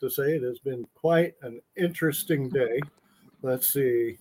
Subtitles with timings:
[0.00, 2.80] to say it has been quite an interesting day.
[3.42, 4.18] Let's see.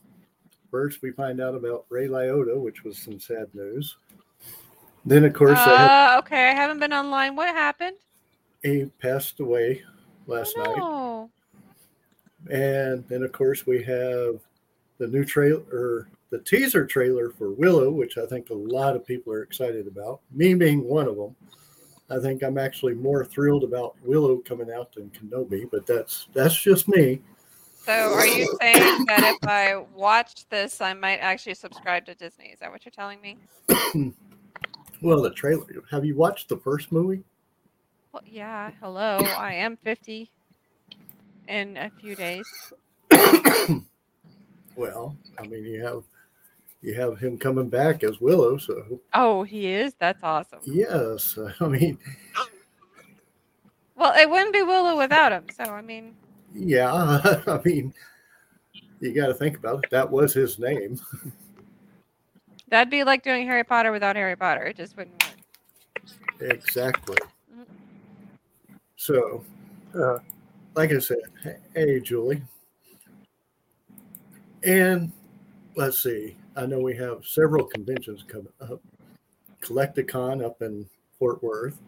[0.71, 3.97] First, we find out about Ray Liotta, which was some sad news.
[5.05, 7.35] Then, of course, I Uh, okay, I haven't been online.
[7.35, 7.95] What happened?
[8.63, 9.81] he passed away
[10.27, 10.77] last oh, night.
[10.77, 11.29] no.
[12.51, 14.39] And then, of course, we have
[14.97, 19.05] the new trailer, or the teaser trailer for Willow, which I think a lot of
[19.05, 20.21] people are excited about.
[20.31, 21.35] Me being one of them.
[22.11, 26.55] I think I'm actually more thrilled about Willow coming out than Kenobi, but that's that's
[26.55, 27.21] just me.
[27.85, 32.47] So, are you saying that if I watched this, I might actually subscribe to Disney?
[32.47, 33.37] Is that what you're telling me?
[35.01, 35.65] Well, the trailer.
[35.91, 37.23] Have you watched the first movie?
[38.11, 38.71] Well, yeah.
[38.81, 40.29] Hello, I am 50
[41.47, 42.45] in a few days.
[44.75, 46.03] well, I mean, you have
[46.81, 49.93] you have him coming back as Willow, so Oh, he is.
[49.99, 50.59] That's awesome.
[50.63, 51.37] yes.
[51.59, 51.97] I mean,
[53.95, 55.45] Well, it wouldn't be Willow without him.
[55.55, 56.15] So, I mean,
[56.53, 56.91] yeah.
[57.47, 57.93] I mean,
[59.01, 59.89] you got to think about it.
[59.91, 60.99] That was his name.
[62.69, 64.63] that'd be like doing Harry Potter without Harry Potter.
[64.63, 66.51] It just wouldn't work.
[66.51, 67.17] Exactly.
[67.53, 67.65] Mhm.
[68.95, 69.43] So,
[69.93, 70.19] uh,
[70.75, 71.17] like I said,
[71.75, 72.41] hey, Julie.
[74.63, 75.11] And
[75.75, 78.81] let's see, I know we have several conventions coming up
[79.61, 80.85] Collecticon up in
[81.17, 81.79] Fort Worth,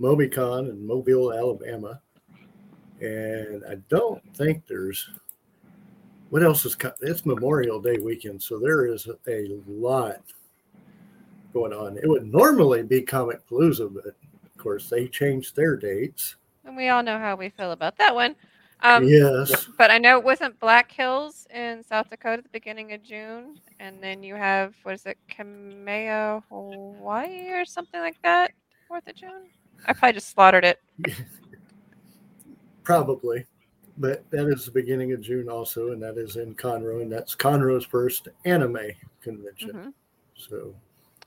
[0.00, 2.00] MobiCon in Mobile, Alabama.
[3.00, 5.10] And I don't think there's
[6.30, 10.22] what else is it's Memorial Day weekend, so there is a lot
[11.52, 11.96] going on.
[11.96, 14.14] It would normally be Comic Palooza, but of
[14.58, 16.34] course they changed their dates.
[16.64, 18.34] And we all know how we feel about that one.
[18.82, 22.92] Um, yes, But I know it wasn't Black Hills in South Dakota at the beginning
[22.92, 28.52] of June, and then you have what is it, Kamea, Hawaii, or something like that,
[28.86, 29.48] Fourth of June.
[29.86, 30.80] I probably just slaughtered it.
[32.84, 33.44] probably.
[33.98, 37.34] But that is the beginning of June also, and that is in Conroe, and that's
[37.34, 38.90] Conroe's first anime
[39.22, 39.72] convention.
[39.72, 39.92] Mhm.
[40.36, 40.74] So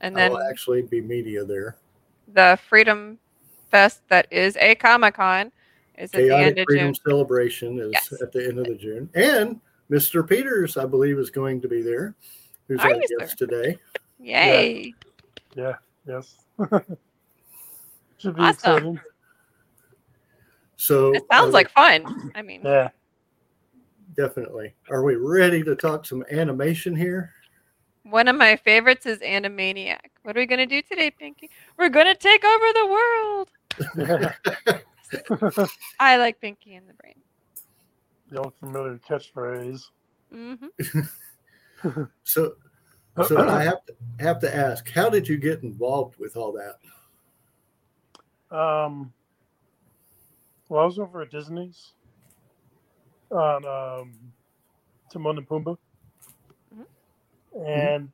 [0.01, 1.77] And I'll actually be media there.
[2.27, 3.17] the Freedom
[3.71, 5.51] Fest that is a Comic Con
[5.99, 6.95] is at the end Chaotic of Freedom June.
[7.07, 8.21] Celebration is Yes.
[8.21, 9.09] at the end of the June.
[9.15, 9.59] And
[9.91, 10.27] Mr.
[10.27, 12.15] Peters, I believe, is going to be there,
[12.67, 13.15] who's Are our you, sir?
[13.19, 13.77] guest today.
[14.19, 14.93] Yay!
[15.55, 15.75] Yeah,
[16.07, 16.35] yes.
[18.17, 18.49] Should be Awesome.
[18.51, 18.99] exciting.
[20.75, 22.31] So It sounds are like fun.
[22.35, 22.89] I mean, Yeah.
[24.15, 24.75] definitely.
[24.89, 27.33] Are we ready to talk some animation here?
[28.03, 29.99] one of my favorites is Animaniac.
[30.23, 31.49] What are we gonna do today, Pinky?
[31.77, 34.81] We're gonna take over the world.
[35.11, 37.15] the I like Pinky and the Brain.
[38.29, 39.83] The old familiar catchphrase.
[40.31, 40.67] hmm
[42.23, 42.55] So,
[43.25, 46.75] so I have to have to ask, how did you get involved with all that?
[48.55, 49.13] Um,
[50.67, 51.93] well, I was over at Disney's
[53.31, 54.33] on um,
[55.11, 55.77] Timon and Pumbaa,
[56.75, 56.85] Mhm.
[57.65, 58.11] and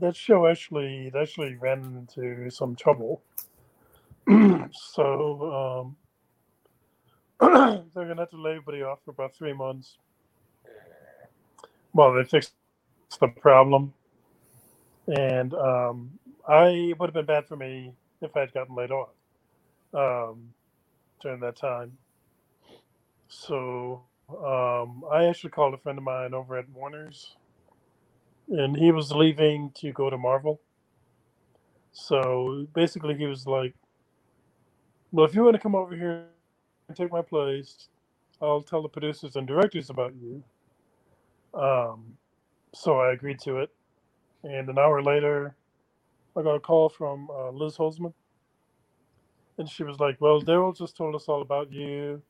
[0.00, 3.22] that show actually it actually ran into some trouble.
[4.72, 5.86] so
[7.40, 7.40] um,
[7.94, 9.98] they're gonna have to lay everybody off for about three months.
[11.94, 12.54] Well, they fixed
[13.20, 13.94] the problem,
[15.08, 16.12] and um,
[16.48, 19.10] I would have been bad for me if I had gotten laid off
[19.94, 20.50] um,
[21.22, 21.92] during that time.
[23.28, 27.36] So um, I actually called a friend of mine over at Warner's,
[28.48, 30.60] and he was leaving to go to Marvel.
[31.92, 33.74] So basically, he was like,
[35.12, 36.26] "Well, if you want to come over here
[36.88, 37.88] and take my place,
[38.40, 40.42] I'll tell the producers and directors about you."
[41.54, 42.16] Um,
[42.74, 43.70] so I agreed to it,
[44.44, 45.56] and an hour later,
[46.36, 48.12] I got a call from uh, Liz Holzman
[49.58, 52.22] and she was like, "Well, Daryl just told us all about you,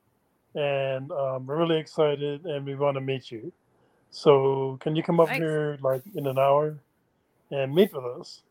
[0.55, 3.51] and um, we're really excited, and we want to meet you.
[4.11, 5.39] So, can you come up Nice.
[5.39, 6.79] here like in an hour
[7.51, 8.43] and meet with us?"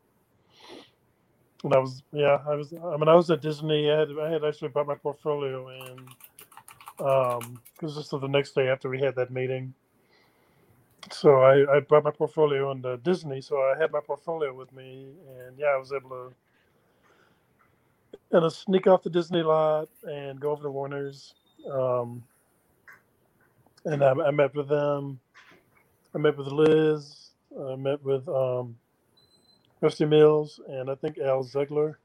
[1.65, 2.73] And I was, yeah, I was.
[2.73, 3.91] I mean, I was at Disney.
[3.91, 5.99] I had, I had actually brought my portfolio in,
[7.07, 9.75] um, because this was the next day after we had that meeting.
[11.13, 13.41] So I, I brought my portfolio into Disney.
[13.41, 15.09] So I had my portfolio with me,
[15.47, 16.35] and yeah, I was able to
[18.33, 21.35] kind of sneak off the Disney lot and go over to Warner's.
[21.71, 22.23] Um,
[23.85, 25.21] and I, I met with them.
[26.15, 27.31] I met with Liz.
[27.71, 28.77] I met with um,
[29.81, 31.99] Rusty Mills and I think Al Ziegler.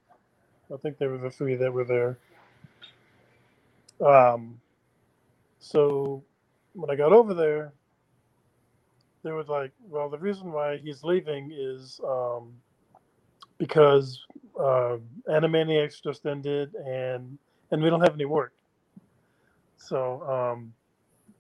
[0.74, 2.18] I think they were the three that were there.
[4.06, 4.60] Um,
[5.60, 6.24] so
[6.74, 7.74] when I got over there,
[9.24, 12.54] they were like, "Well, the reason why he's leaving is um,
[13.60, 14.22] because
[14.60, 14.98] uh,
[15.30, 17.38] Animaniacs just ended, and
[17.72, 18.54] and we don't have any work.
[19.78, 20.74] So, um,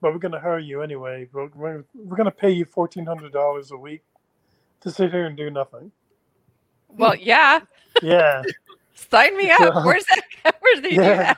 [0.02, 1.28] but we're going to hire you anyway.
[1.34, 4.04] We're, we're, we're going to pay you fourteen hundred dollars a week
[4.82, 5.92] to sit here and do nothing.
[6.98, 7.60] Well, yeah.
[8.02, 8.42] Yeah,
[8.94, 9.86] Sign me So- up.
[9.86, 10.56] Where's that?
[10.62, 11.34] Where's the Yeah.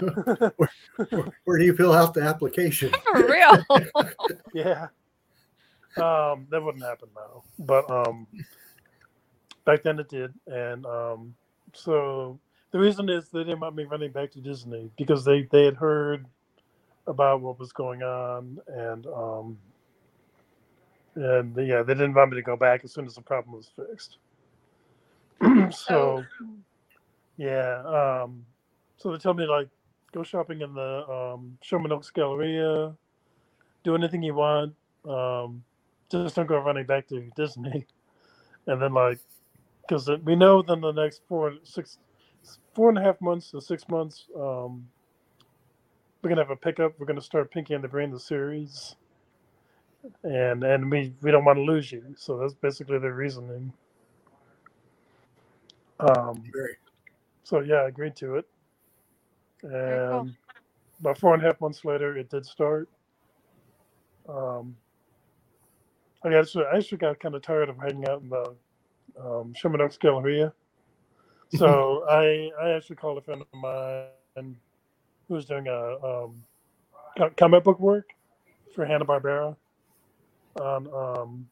[0.56, 2.90] Where, where do you fill out the application?
[3.12, 3.64] For real.
[4.54, 4.86] yeah.
[5.96, 8.26] Um, that wouldn't happen now, but um,
[9.66, 11.34] back then it did, and um,
[11.74, 12.38] so
[12.70, 15.74] the reason is they didn't want me running back to Disney because they they had
[15.74, 16.24] heard
[17.06, 19.58] about what was going on, and um,
[21.16, 23.70] and yeah, they didn't want me to go back as soon as the problem was
[23.76, 24.18] fixed.
[25.70, 26.24] so,
[27.36, 27.82] yeah,
[28.22, 28.44] um,
[28.96, 29.68] so they tell me like
[30.12, 32.94] go shopping in the um, Sherman Oaks Galleria,
[33.84, 34.74] do anything you want.
[35.08, 35.62] Um,
[36.10, 37.86] just don't go running back to Disney.
[38.66, 39.18] And then like,
[39.80, 41.98] because we know then the next four, six,
[42.74, 44.86] four and a half months to six months, um,
[46.22, 46.92] we're gonna have a pickup.
[46.98, 48.96] We're gonna start Pinky and the Brain the series,
[50.22, 52.04] and and we we don't want to lose you.
[52.16, 53.72] So that's basically their reasoning.
[56.00, 56.76] Um, Very.
[57.44, 58.46] so yeah, I agreed to it.
[59.62, 60.20] Very cool.
[60.20, 60.36] And
[61.00, 62.88] about four and a half months later, it did start.
[64.28, 64.76] Um,
[66.24, 68.54] I actually, I actually got kind of tired of hanging out in the
[69.20, 70.52] um, Sherman Oaks Galleria.
[71.56, 74.54] So I, I actually called a friend of mine
[75.26, 76.44] who was doing a um,
[77.36, 78.10] comic book work
[78.72, 79.56] for Hanna Barbera
[80.60, 81.48] on um,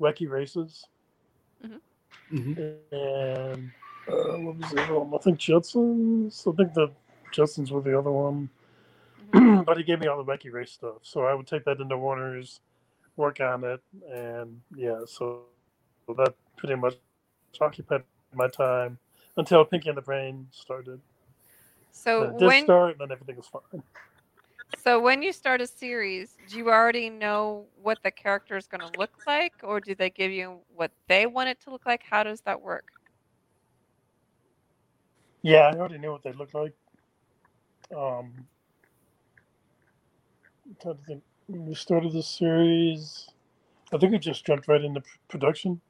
[0.00, 0.86] Wacky Races
[2.32, 2.78] Mhm.
[2.92, 3.70] and
[4.08, 5.14] uh, what was the other one?
[5.14, 6.46] I think Jetsons.
[6.46, 6.90] I think the
[7.32, 8.48] Jetsons were the other one.
[9.64, 11.96] but he gave me all the Wacky Race stuff, so I would take that into
[11.96, 12.60] Warner's,
[13.16, 13.80] work on it,
[14.12, 15.42] and yeah, so,
[16.06, 16.94] so that pretty much
[17.60, 18.04] occupied
[18.34, 18.98] my time
[19.36, 21.00] until Pinky and the Brain started.
[21.92, 23.82] So And it did when start, and then everything was fine.
[24.84, 28.80] So when you start a series, do you already know what the character is going
[28.80, 32.02] to look like, or do they give you what they want it to look like?
[32.08, 32.86] How does that work?
[35.42, 36.74] Yeah, I already knew what they looked like.
[37.96, 38.46] Um,
[40.66, 41.22] I'm trying to think.
[41.48, 43.28] We started the series,
[43.92, 45.80] I think we just jumped right into production.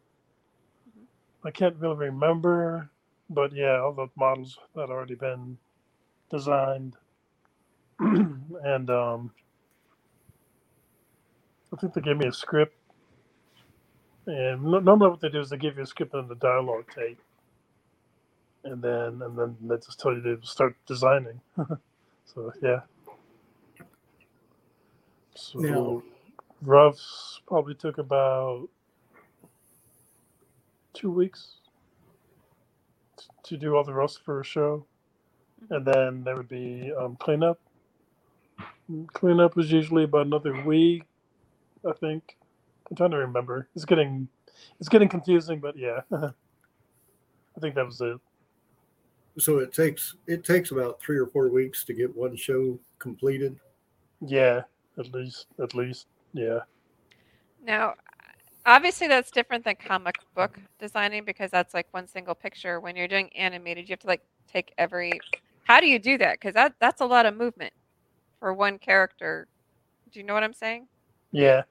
[1.45, 2.91] I can't really remember,
[3.31, 5.57] but yeah, all the models had already been
[6.31, 6.97] designed,
[8.01, 9.33] and um,
[11.73, 12.77] I think they gave me a script.
[14.27, 17.19] And normally, what they do is they give you a script and the dialogue tape
[18.65, 21.41] and then and then they just tell you to start designing.
[22.27, 22.81] so yeah.
[25.37, 26.03] So Now-
[26.63, 28.69] roughs probably took about
[30.95, 31.61] two weeks
[33.45, 34.87] to do all the roughs for a show,
[35.71, 37.61] and then there would be um, cleanup.
[39.13, 41.03] Cleanup was usually about another week,
[41.89, 42.37] I think.
[42.89, 43.69] I'm trying to remember.
[43.75, 44.29] It's getting
[44.79, 46.01] it's getting confusing, but yeah.
[46.13, 48.19] I think that was it.
[49.39, 53.59] So it takes it takes about three or four weeks to get one show completed.
[54.21, 54.63] Yeah,
[54.99, 56.61] at least, at least, yeah.
[57.63, 57.95] Now,
[58.65, 62.81] obviously, that's different than comic book designing because that's like one single picture.
[62.81, 65.13] When you're doing animated, you have to like take every.
[65.65, 66.35] How do you do that?
[66.35, 67.73] Because that that's a lot of movement
[68.41, 69.49] for one character.
[70.13, 70.89] Do you know what I'm saying?
[71.33, 71.63] Yeah.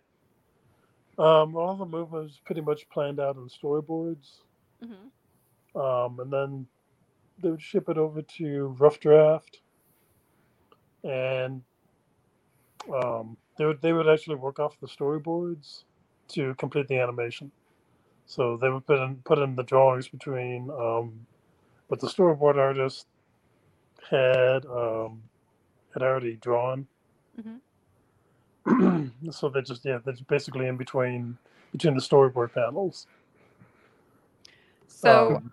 [1.18, 4.40] Um, all the movement was pretty much planned out in storyboards,
[4.84, 5.10] hmm
[5.76, 6.68] um, and then
[7.42, 9.62] they would ship it over to Rough Draft,
[11.04, 11.64] and
[12.94, 15.84] um, they would they would actually work off the storyboards
[16.30, 17.52] to complete the animation.
[18.28, 21.28] So they would put in put in the drawings between um,
[21.88, 23.08] what the storyboard artist
[24.10, 25.24] had um,
[25.96, 26.86] had already drawn.
[29.32, 31.38] so they're just yeah, they're basically in between
[31.72, 33.08] between the storyboard panels.
[34.88, 35.52] So, Um,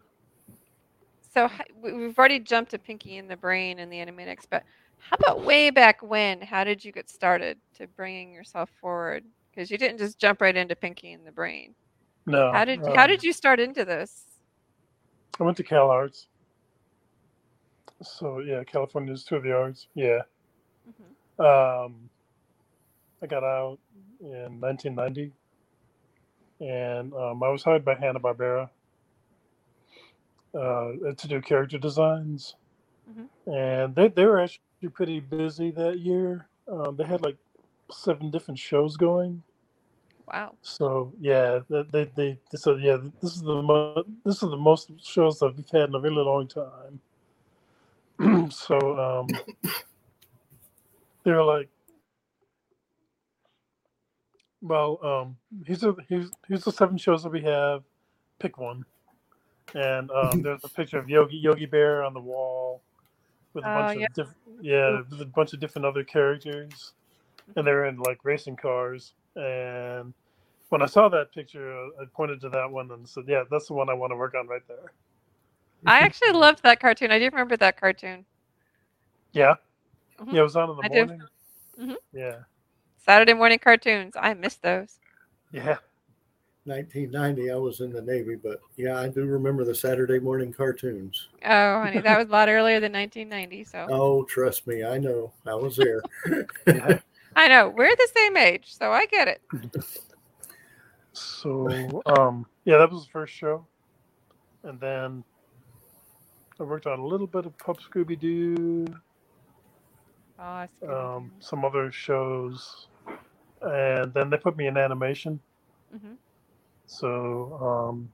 [1.33, 4.65] so we- we've already jumped to Pinky in the Brain and the Animaniacs, but
[4.99, 6.41] how about way back when?
[6.41, 9.25] How did you get started to bringing yourself forward?
[9.51, 11.75] Because you didn't just jump right into Pinky in the Brain.
[12.27, 14.25] no, How did how um, did you start into this?
[15.39, 16.27] I went to Cal Arts.
[18.03, 19.89] So yeah, California Institute of the Arts.
[19.95, 20.23] Yeah.
[21.39, 22.11] Um,
[23.23, 23.79] I got out
[24.21, 25.33] in 1990,
[26.61, 28.69] and um, I was hired by Hanna Barbera
[30.55, 32.57] uh, to do character designs,
[33.11, 33.29] Mhm.
[33.47, 34.63] and they they were actually
[34.93, 36.49] pretty busy that year.
[36.69, 37.37] Um, they had like
[37.93, 39.43] seven different shows going.
[40.27, 40.57] Wow.
[40.63, 44.91] So yeah, they they, they so yeah, this is the mo- this is the most
[45.03, 47.01] shows that we've had in a really long time.
[48.51, 49.29] so um,
[51.25, 51.69] they're like,
[54.61, 55.37] well, um,
[55.67, 57.83] here's a, here's here's the seven shows that we have.
[58.39, 58.85] Pick one,
[59.75, 62.83] and um, there's a picture of Yogi Yogi Bear on the wall
[63.55, 64.07] with a Oh, bunch yeah.
[64.07, 66.93] of diff- yeah, with a bunch of different other characters,
[67.57, 69.15] and they're in like racing cars.
[69.37, 70.15] And
[70.69, 73.69] when I saw that picture, uh, I pointed to that one and said, "Yeah, that's
[73.69, 74.93] the one I want to work on right there."
[75.87, 77.11] I actually loved that cartoon.
[77.11, 78.25] I do remember that cartoon.
[79.33, 79.55] Yeah,
[80.23, 80.33] Mhm.
[80.33, 80.95] yeah, it was on in the I do.
[80.97, 81.23] morning.
[81.79, 81.97] Mhm.
[82.13, 82.39] Yeah,
[82.99, 84.15] Saturday morning cartoons.
[84.17, 84.99] I miss those.
[85.53, 85.79] yeah,
[86.65, 91.29] 1990, I was in the Navy, but yeah, I do remember the Saturday morning cartoons.
[91.45, 93.65] Oh, honey, that was a lot earlier than 1990.
[93.65, 95.33] So Oh, trust me, I know.
[95.47, 96.03] I was there.
[96.67, 96.99] yeah.
[97.37, 99.41] I know we're the same age, so I get it.
[101.15, 103.67] So um, yeah, that was the first show,
[104.63, 105.25] and then
[106.61, 108.87] I worked on a little bit of Pup Scooby Doo,
[110.43, 112.89] Oh, um, some other shows,
[113.63, 115.41] and then they put me in animation.
[115.93, 116.15] hmm
[116.87, 118.11] So, um,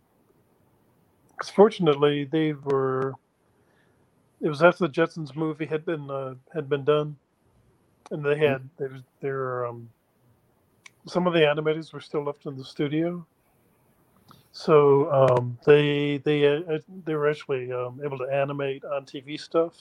[1.39, 3.15] 'cause fortunately, they were.
[4.41, 7.19] It was after the Jetsons movie had been uh, had been done,
[8.11, 9.91] and they had was there were, um,
[11.07, 13.27] some of the animators were still left in the studio.
[14.53, 19.75] So um, they they uh, they were actually um, able to animate on TV stuff.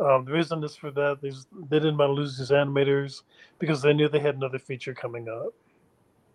[0.00, 3.22] Um, the reason is for that is they didn't want to lose these animators
[3.58, 5.52] because they knew they had another feature coming up,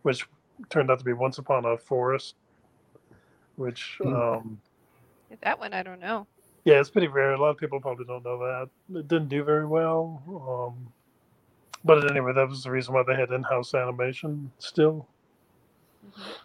[0.04, 0.28] which
[0.70, 2.36] turned out to be Once Upon a Forest,
[3.56, 4.14] which Hmm.
[4.16, 4.62] um,
[5.42, 6.28] That one I don't know.
[6.66, 7.34] yeah, it's pretty rare.
[7.34, 8.70] A lot of people probably don't know that.
[9.00, 10.22] It didn't do very well.
[10.76, 10.94] Um,
[11.86, 15.08] but anyway, that was the reason why they had in-house animation still,
[16.06, 16.36] Mhm.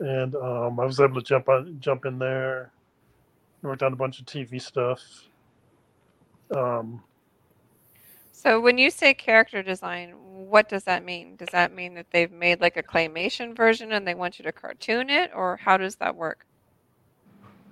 [0.00, 2.72] and um, I was able to jump on, jump in there,
[3.62, 5.27] worked on a bunch of TV stuff.
[6.56, 7.02] Um,
[8.32, 11.36] So when you say character design, what does that mean?
[11.36, 14.52] Does that mean that they've made like a claymation version and they want you to
[14.52, 16.46] cartoon it, or how does that work?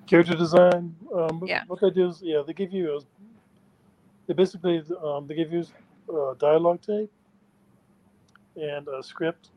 [0.06, 0.96] character design.
[1.14, 1.64] Um, Yeah.
[1.68, 3.00] What they do is, yeah, they give you a.
[4.26, 5.64] They basically um, they give you
[6.10, 7.10] a dialogue tape
[8.56, 9.50] and a script,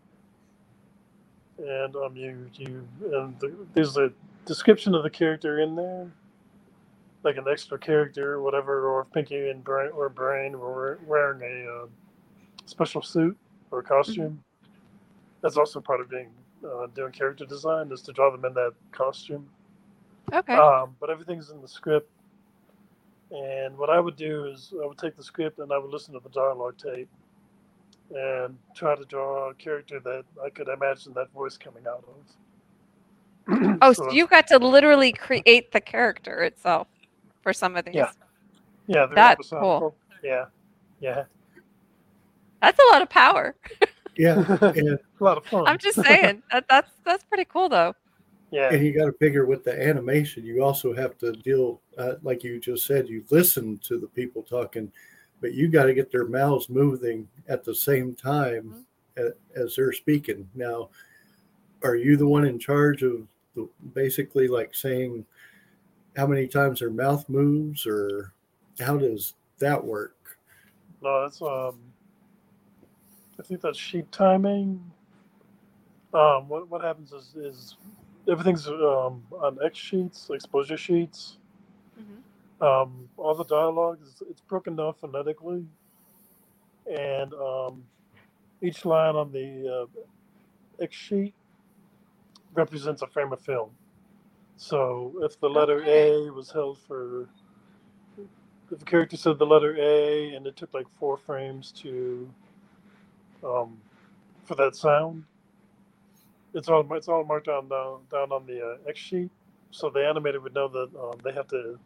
[1.60, 4.12] and um, you you and the, there's a
[4.46, 6.12] description of the character in there,
[7.24, 11.42] like an extra character or whatever, or if Pinky and Brain or Brain were wearing
[11.42, 11.88] a uh,
[12.66, 13.38] special suit
[13.72, 14.42] or costume.
[15.42, 16.30] That's also part of being
[16.66, 19.48] uh, doing character design is to draw them in that costume.
[20.34, 20.54] Okay.
[20.54, 22.10] Um, but everything's in the script.
[23.32, 26.14] And what I would do is I would take the script and I would listen
[26.14, 27.10] to the dialogue tape
[28.12, 33.78] and try to draw a character that I could imagine that voice coming out of.
[33.82, 36.88] oh, so you got to literally create the character itself
[37.50, 37.96] for some of these.
[37.96, 38.12] Yeah.
[38.86, 39.96] yeah, That's episodical.
[40.24, 40.46] Yeah,
[41.00, 41.24] yeah,
[42.62, 43.56] That's a lot of power.
[44.16, 45.66] Yeah, and, a lot of fun.
[45.66, 47.96] I'm just saying that that's that's pretty cool though.
[48.52, 52.16] yeah, and you got to figure with the animation, you also have to deal, uh,
[52.22, 54.92] like you just said, you listen to the people talking,
[55.40, 58.86] but you got to get their mouths moving at the same time
[59.18, 60.50] a- as they're speaking.
[60.54, 60.90] Now,
[61.82, 63.26] are you the one in charge of
[63.56, 65.26] the, basically like saying
[66.20, 68.34] how many times their mouth moves, or
[68.80, 70.38] how does that work?
[71.02, 71.80] no, that's um,
[73.40, 74.84] I think that's sheet timing.
[76.14, 77.78] Um, what what happens is is
[78.30, 81.38] everything's um on X sheets, exposure sheets.
[82.00, 82.24] Mhm.
[82.62, 85.66] um, all the dialogue is it's broken down phonetically,
[86.92, 87.84] and um,
[88.62, 91.34] each line on the uh, X sheet
[92.54, 93.72] represents a frame of film.
[94.60, 97.30] So if the letter A was held for,
[98.70, 102.30] if the character said the letter A and it took like four frames to,
[103.42, 103.78] um,
[104.44, 105.24] for that sound,
[106.54, 109.30] it's all it's all marked down down, down on the uh, X sheet.
[109.72, 111.80] So the animator would know that um, they have to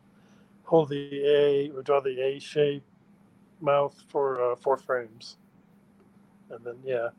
[0.64, 2.84] hold the A or draw the A shape
[3.62, 5.38] mouth for uh, four frames,
[6.50, 7.10] and then yeah.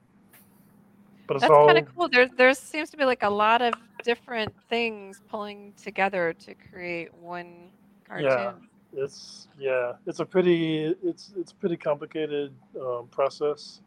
[1.28, 2.08] But it's That's all kind of cool.
[2.08, 7.12] There there seems to be like a lot of different things pulling together to create
[7.14, 7.70] one
[8.06, 8.28] cartoon.
[8.28, 8.52] Yeah.
[8.92, 13.80] it's yeah it's a pretty it's it's pretty complicated um, process,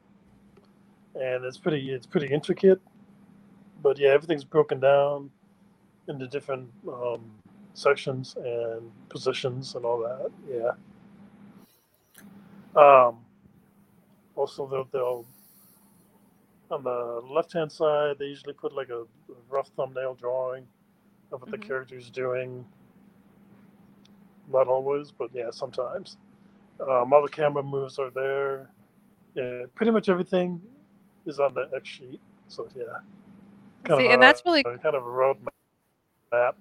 [1.15, 2.81] and it's pretty it's pretty intricate.
[3.81, 5.29] But yeah, everything's broken down
[6.09, 7.21] into different um,
[7.73, 10.31] sections and positions and all that.
[10.49, 10.71] Yeah.
[12.75, 13.17] Um,
[14.35, 15.25] also, they'll, they'll
[16.71, 19.05] on the left hand side, they usually put like a
[19.49, 20.67] rough thumbnail drawing
[21.31, 21.51] of what Mhm.
[21.51, 22.65] the character's doing.
[24.47, 26.17] Not always, but yeah, sometimes.
[26.79, 28.69] Um, all the camera moves are there.
[29.33, 30.61] Yeah, pretty much everything
[31.25, 32.19] is on the X sheet.
[32.47, 32.83] So yeah,
[33.83, 35.37] kind See, and a, that's really a kind of a road
[36.31, 36.55] map.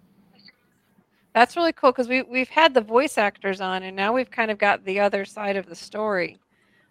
[1.32, 4.50] That's really cool because we we've had the voice actors on, and now we've kind
[4.50, 6.38] of got the other side of the story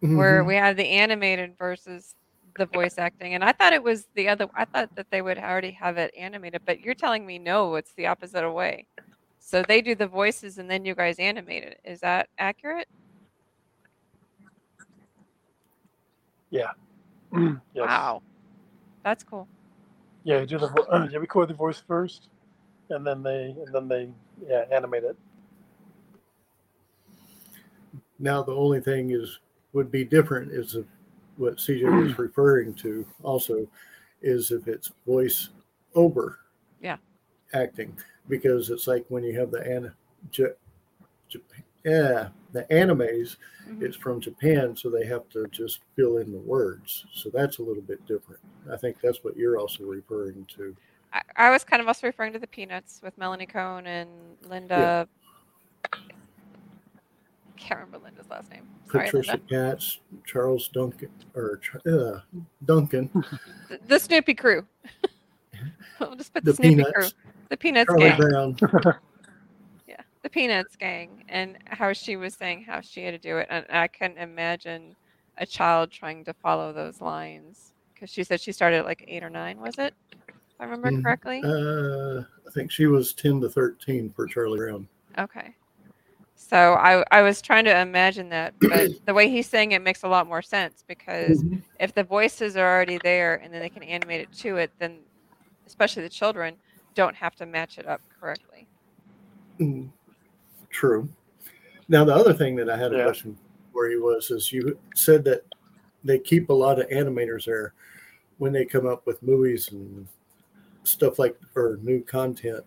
[0.02, 0.48] where Mhm.
[0.48, 2.16] we have the animated versus
[2.58, 3.34] the voice acting.
[3.34, 4.48] And I thought it was the other.
[4.56, 7.94] I thought that they would already have it animated, but you're telling me no, it's
[7.96, 8.88] the opposite way.
[9.40, 11.80] So they do the voices, and then you guys animate it.
[11.86, 12.88] Is that accurate?
[17.74, 17.88] yes.
[17.88, 18.22] Wow,
[19.04, 19.48] that's cool.
[20.24, 22.30] Yeah, you do the vo- you record the voice first,
[22.90, 24.10] and then they and then they
[24.48, 25.16] yeah animate it.
[28.20, 29.40] Now the only thing is
[29.74, 30.86] would be different is if,
[31.38, 33.68] what CJ was referring to also
[34.22, 35.50] is if it's voice
[35.94, 36.40] over
[36.82, 36.98] Yeah.
[37.54, 39.94] acting because it's like when you have the an,
[41.84, 43.38] yeah the animes
[43.68, 43.82] Mhm.
[43.82, 47.64] it's from Japan so they have to just fill in the words so that's a
[47.64, 50.76] little bit different I think that's what you're also referring to
[51.14, 54.10] I, I was kind of also referring to the Peanuts with Melanie Kohn and
[54.50, 55.08] Linda.
[57.58, 58.68] Can't remember Linda's last name.
[58.92, 59.72] Sorry, Patricia Linda.
[59.72, 62.20] Katz Charles Duncan or uh,
[62.66, 63.10] Duncan
[63.70, 64.66] The, the Snoopy crew.
[66.00, 66.92] we'll just put the, the Snoopy crew.
[66.94, 67.14] Peanuts
[67.50, 68.18] The Peanuts Charlie gang.
[68.18, 68.58] Brown
[69.88, 73.48] Yeah, the Peanuts gang, and how she was saying how she had to do it,
[73.50, 74.96] and I couldn't imagine
[75.38, 79.24] a child trying to follow those lines because she said she started at like eight
[79.24, 79.94] or nine, was it?
[80.12, 81.04] If I remember Mhm.
[81.04, 81.42] correctly.
[81.44, 84.88] Uh, I think she was 10 to 13 for Charlie Brown.
[85.20, 85.56] Okay.
[86.36, 90.04] So I I was trying to imagine that, but the way he's saying it makes
[90.04, 91.44] a lot more sense because
[91.80, 95.00] if the voices are already there and then they can animate it to it, then
[95.68, 96.56] especially the children
[96.96, 98.68] don't have to match it up correctly.
[99.60, 99.90] Mm,
[100.70, 101.10] True.
[101.88, 103.04] Now, the other thing that I had a Yeah.
[103.06, 103.38] question
[103.72, 105.44] for you was is you said that
[106.04, 107.74] they keep a lot of animators there
[108.38, 110.08] when they come up with movies and
[110.84, 112.64] stuff like or new content.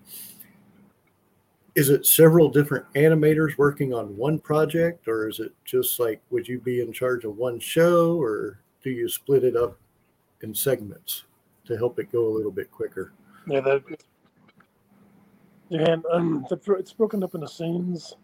[1.78, 6.48] Is it several different animators working on one project, or is it just like would
[6.48, 9.78] you be in charge of one show, or do you split it up
[10.40, 11.26] in segments
[11.66, 13.12] to help it go a little bit quicker?
[13.46, 13.84] Yeah, that.
[15.68, 18.16] Yeah, and um, the, it's broken up into scenes,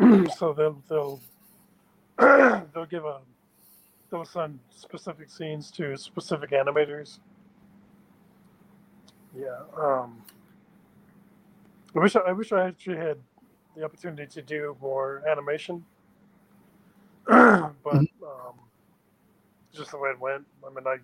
[0.36, 1.20] so they'll they'll
[2.74, 3.20] they'll give a
[4.10, 7.20] they'll assign specific scenes to specific animators.
[9.38, 10.20] Yeah, um,
[11.98, 13.16] I wish I, I wish I actually had
[13.76, 15.84] the opportunity to do more animation,
[17.26, 18.54] but um,
[19.74, 20.44] just the way it went.
[20.64, 20.98] I mean, I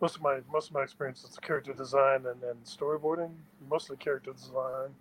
[0.00, 3.32] most of my most of my experience is character design and, and storyboarding,
[3.68, 4.94] mostly character design.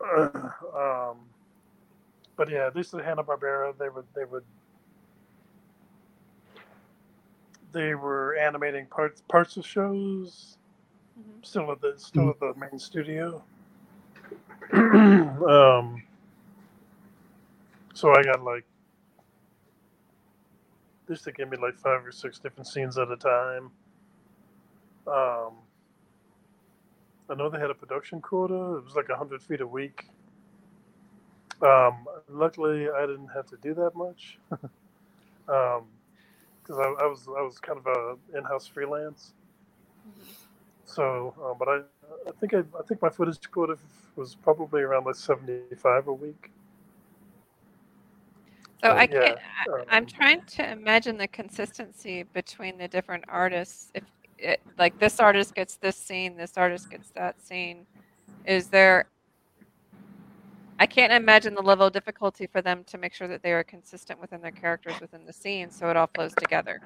[0.72, 1.16] um,
[2.36, 4.44] but yeah, at least at Hanna Barbera, they would they would
[7.72, 10.56] they were animating parts parts of shows.
[11.42, 13.42] Still at the still at the main studio.
[14.72, 16.02] um,
[17.94, 18.64] so I got like
[21.06, 23.70] they used to give me like five or six different scenes at a time.
[25.06, 25.54] Um,
[27.28, 28.76] I know they had a production quota.
[28.78, 30.06] It was like hundred feet a week.
[31.62, 34.38] Um, luckily, I didn't have to do that much
[35.46, 35.84] because
[36.78, 39.34] I, I was I was kind of a in-house freelance.
[40.90, 41.76] So, uh, but I
[42.26, 43.76] I think I, I think my footage quota
[44.16, 46.50] was probably around like seventy-five a week.
[48.82, 49.38] So I can't.
[49.38, 53.92] I, I'm um, trying to imagine the consistency between the different artists.
[53.94, 54.02] If
[54.38, 57.86] it, like this artist gets this scene, this artist gets that scene,
[58.44, 59.04] is there?
[60.80, 63.62] I can't imagine the level of difficulty for them to make sure that they are
[63.62, 66.80] consistent within their characters within the scene, so it all flows together.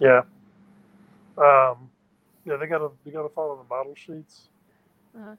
[0.00, 0.22] Yeah.
[1.36, 1.90] Um,
[2.44, 4.48] yeah, they gotta they gotta follow the model sheets.
[5.16, 5.36] Uh-huh.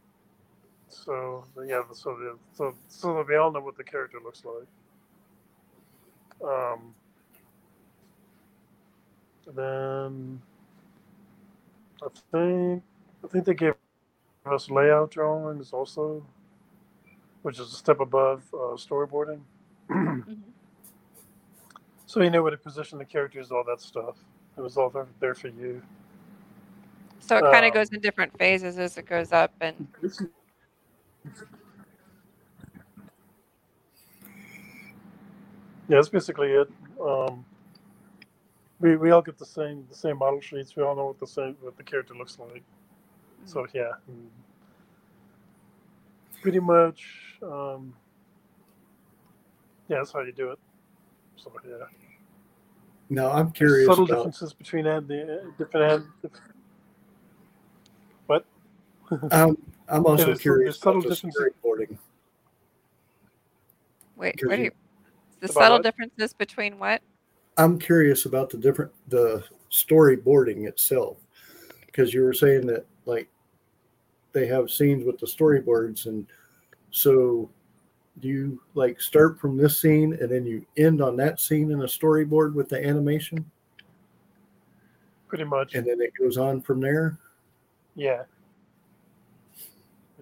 [0.89, 4.67] So yeah, so the, so so that we all know what the character looks like.
[6.49, 6.93] Um,
[9.55, 10.41] then
[12.03, 12.83] I think
[13.23, 13.75] I think they gave
[14.45, 16.25] us layout drawings also,
[17.43, 19.41] which is a step above uh, storyboarding.
[20.27, 20.35] Mhm.
[22.05, 24.17] So you know where to position the characters, all that stuff.
[24.57, 25.81] It was all there, there for you.
[27.25, 29.87] So it kind Um, of goes in different phases as it goes up, and
[35.87, 36.69] Yeah, that's basically it.
[36.99, 37.45] Um,
[38.79, 40.75] we, we all get the same the same model sheets.
[40.75, 42.63] We all know what the same what the character looks like.
[43.45, 44.27] So yeah, mm.
[46.41, 47.05] pretty much.
[47.41, 47.93] Um,
[49.87, 50.59] yeah, that's how you do it.
[51.35, 51.85] So yeah.
[53.09, 56.03] Now I'm curious Subtle about differences between ad the uh, different ad.
[56.21, 56.31] What?
[59.31, 59.57] I'm
[59.89, 61.27] I'm also there's- curious there's subtle about the
[61.65, 61.97] storyboarding.
[64.15, 64.71] Wait, what do you- you?
[65.39, 65.83] The subtle what?
[65.83, 67.01] differences between what?
[67.57, 71.17] I'm curious about the different the storyboarding itself
[71.85, 73.27] because you were saying that like
[74.31, 76.25] they have scenes with the storyboards and
[76.91, 77.49] so
[78.19, 81.81] do you like start from this scene and then you end on that scene in
[81.81, 83.43] a storyboard with the animation
[85.27, 85.73] Pretty much.
[85.75, 87.17] and then it goes on from there
[87.95, 88.23] Yeah.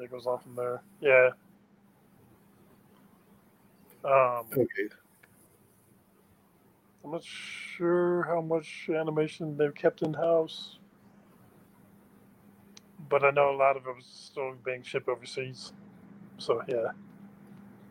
[0.02, 0.82] It goes on from there.
[1.02, 1.30] Yeah.
[4.04, 4.90] Um, okay
[7.04, 10.78] I'm not sure how much animation they've kept in house,
[13.10, 15.74] but I know a lot of it was still being shipped overseas.
[16.38, 16.92] So yeah,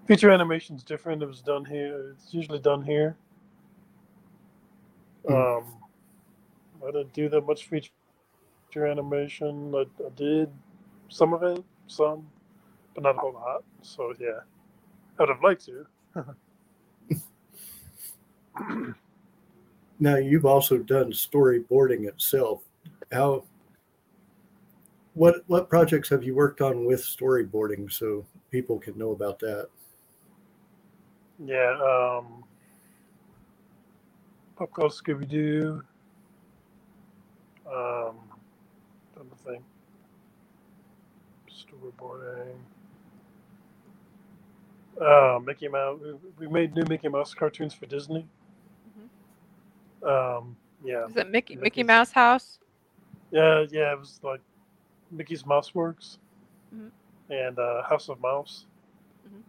[0.06, 1.22] feature animation is different.
[1.22, 2.14] It was done here.
[2.16, 3.16] It's usually done here.
[5.28, 5.64] Um,
[6.82, 7.90] I didn't do that much feature
[8.76, 9.74] animation.
[9.74, 10.50] I, I did
[11.08, 12.26] some of it, some,
[12.94, 13.64] but not a whole lot.
[13.82, 14.40] So yeah,
[15.18, 15.86] I'd have liked to.
[20.00, 22.62] now you've also done storyboarding itself
[23.12, 23.44] how
[25.14, 29.68] what what projects have you worked on with storyboarding so people can know about that
[31.44, 32.44] Yeah, um,
[34.56, 35.82] Pop Call Scooby Doo.
[37.66, 38.16] Um,
[39.14, 39.62] trying to think.
[41.80, 42.56] Storyboarding.
[45.00, 45.98] Uh, Mickey Mouse.
[46.38, 48.26] We, we made new Mickey Mouse cartoons for Disney.
[50.06, 52.58] Um, yeah, Is it Mickey Mickey Mouse House?
[53.30, 53.92] yeah, yeah.
[53.92, 54.40] It was like
[55.10, 56.18] Mickey's Mouse Works
[56.74, 56.90] Mhm.
[57.28, 58.66] and uh, House of Mouse.
[59.28, 59.42] Mhm.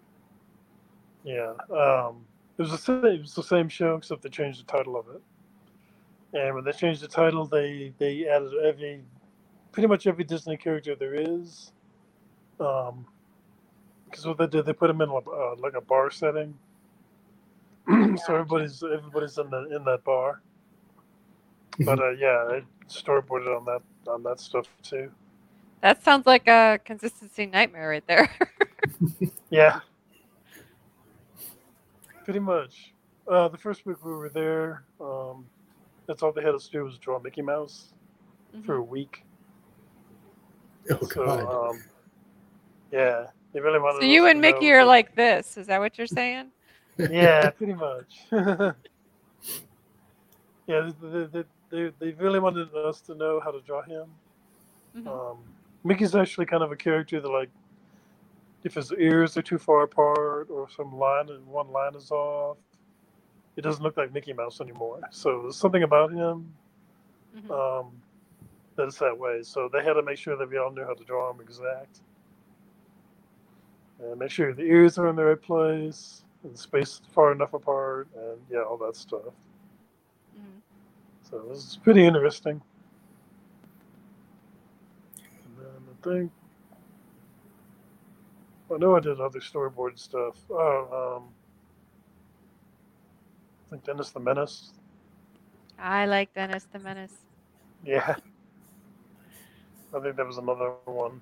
[1.23, 2.25] Yeah, um,
[2.57, 3.05] it was the same.
[3.05, 5.21] It was the same show except they changed the title of it.
[6.33, 9.03] And when they changed the title, they they added every,
[9.71, 11.71] pretty much every Disney character there is.
[12.61, 13.05] Um,
[14.09, 16.53] because what they did, they put them in a, uh, like a bar setting.
[17.89, 20.41] so everybody's everybody's in the in that bar.
[21.79, 25.11] But uh, yeah, I storyboarded on that on that stuff too.
[25.81, 28.29] That sounds like a consistency nightmare right there.
[29.49, 29.81] Yeah.
[32.23, 32.93] Pretty much.
[33.27, 35.45] Uh, the first week we were there, um,
[36.07, 37.93] that's all they had us do was draw Mickey Mouse
[38.63, 39.23] for a week.
[40.91, 41.83] oh So, god um,
[42.91, 44.01] yeah, they really wanted.
[44.01, 45.57] so you and Mickey know are like this.
[45.57, 46.51] Is that what you're saying?
[46.97, 48.21] yeah, pretty much.
[48.31, 48.73] yeah,
[51.01, 54.05] they, they, they, they really wanted us to know how to draw him.
[54.95, 55.07] Mhm.
[55.07, 55.37] Um,
[55.83, 57.49] Mickey's actually kind of a character that, like,
[58.63, 62.57] if his ears are too far apart or some line and one line is off,
[63.55, 64.99] it doesn't look like Mickey Mouse anymore.
[65.11, 66.53] So there's something about him
[67.35, 67.49] Mhm.
[67.51, 67.91] um,
[68.75, 69.41] that is that way.
[69.41, 72.01] So they had to make sure that we all knew how to draw him exact.
[74.01, 78.07] And make sure the ears are in the right place, and spaced far enough apart,
[78.15, 79.33] and yeah, all that stuff.
[80.35, 80.61] Mhm.
[81.23, 82.61] So it was pretty interesting.
[85.45, 86.31] And then I think
[88.73, 90.37] I know I did other storyboard stuff.
[90.49, 91.33] Oh, um,
[93.67, 94.73] I think Dennis the Menace.
[95.77, 97.25] I like Dennis the Menace.
[97.83, 98.15] Yeah.
[99.93, 101.21] I think that was another one.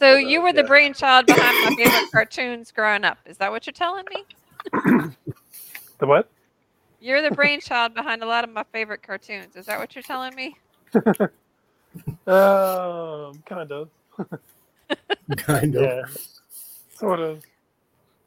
[0.00, 0.66] So you were the yeah.
[0.66, 3.18] brainchild behind my favorite cartoons growing up.
[3.26, 4.24] Is that what you're telling me?
[5.98, 6.30] The what?
[6.98, 9.54] You're the brainchild behind a lot of my favorite cartoons.
[9.54, 10.56] Is that what you're telling me?
[12.26, 13.90] Um, kind of.
[15.36, 16.02] kind of Yeah.
[16.94, 17.42] Sort of.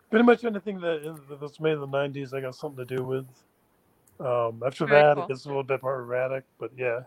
[0.09, 3.03] Pretty much anything that that was made in the '90s, I got something to do
[3.03, 3.25] with.
[4.19, 5.23] Um, after Very that, cool.
[5.23, 6.99] it gets a little bit more erratic, but yeah.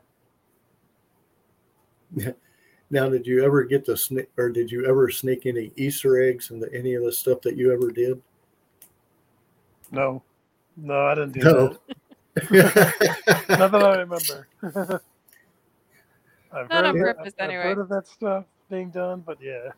[2.90, 6.50] now did you ever get to sneak or did you ever sneak any easter eggs
[6.50, 8.20] into any of the stuff that you ever did
[9.90, 10.22] No,
[10.76, 11.78] no, I didn't do No.
[12.50, 13.48] that.
[13.48, 14.48] Not that I remember.
[16.52, 17.62] I've Not heard, on of, purpose, I've anyway.
[17.62, 19.70] heard of that stuff being done, but yeah.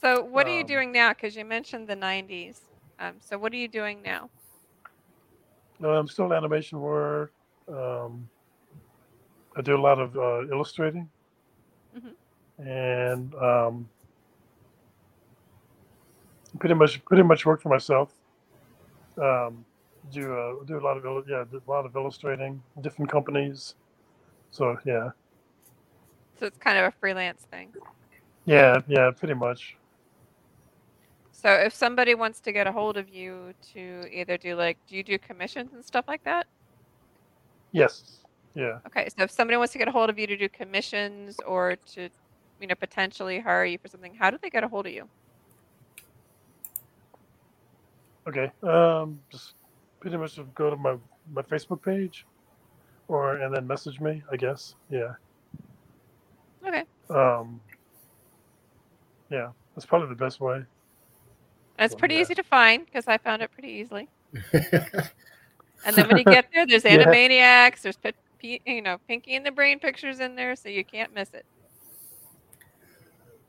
[0.00, 1.10] So what are you Um, doing now?
[1.10, 2.58] Because you mentioned the 90s.
[2.98, 4.28] Um, so what are you doing now?
[5.80, 7.32] No, I'm still animation work.
[7.68, 8.28] Um,
[9.56, 11.08] I do a lot of uh, illustrating,
[11.94, 12.14] Mhm.
[12.58, 13.88] and um,
[16.58, 18.12] pretty much pretty much work for myself.
[19.18, 19.64] Um,
[20.12, 23.74] do uh, do a lot of yeah do a lot of illustrating different companies.
[24.50, 25.10] So yeah,
[26.38, 27.72] So it's kind of a freelance thing.
[28.44, 29.76] yeah, yeah, pretty much.
[31.32, 34.96] So if somebody wants to get a hold of you to either do like, do
[34.96, 36.46] you do commissions and stuff like that?
[37.72, 38.23] Yes,
[38.54, 38.78] yeah.
[38.86, 41.76] Okay, so if somebody wants to get a hold of you to do commissions or
[41.94, 42.08] to,
[42.60, 45.08] you know, potentially hire you for something, how do they get a hold of you?
[48.28, 48.50] Okay.
[48.62, 49.54] Um, just
[50.00, 50.96] pretty much go to my
[51.32, 52.26] my Facebook page,
[53.08, 54.22] or and then message me.
[54.30, 54.76] I guess.
[54.88, 55.14] Yeah.
[56.66, 56.84] Okay.
[57.10, 57.60] Um.
[59.30, 60.56] Yeah, that's probably the best way.
[60.56, 62.20] And it's pretty yeah.
[62.20, 64.08] easy to find because I found it pretty easily.
[65.84, 67.04] And then when you get there, there's Yeah.
[67.04, 70.84] Animaniacs, there's Pit- P- you know Pinky and the Brain pictures in there, so you
[70.84, 71.46] can't miss it.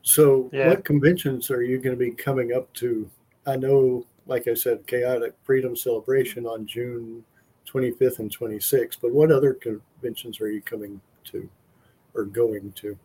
[0.02, 0.70] so, Yeah.
[0.70, 3.10] what conventions are you going to be coming up to?
[3.48, 7.24] I know, like I said, Chaotic Freedom Celebration on June
[7.68, 11.50] 25th and 26th, but what other conventions are you coming to
[12.14, 12.98] or going to?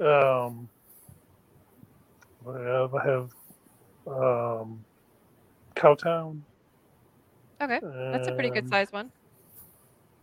[0.00, 0.68] Um.
[2.48, 3.30] I have, I have
[4.08, 4.82] um,
[5.76, 6.40] Cowtown.
[7.60, 9.12] Okay, that's a pretty good and- size one.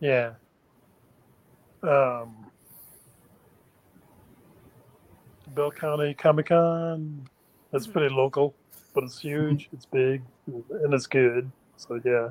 [0.00, 0.32] Yeah.
[1.82, 2.50] Um,
[5.54, 7.28] Bell County Comic Con.
[7.70, 7.92] That's Mhm.
[7.92, 8.54] pretty local,
[8.94, 9.68] but it's huge.
[9.72, 11.50] It's big, and it's good.
[11.76, 12.30] So yeah.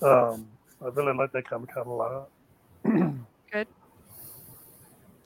[0.00, 0.46] Um,
[0.80, 2.30] I really like that Comic Con a lot.
[3.52, 3.66] Good.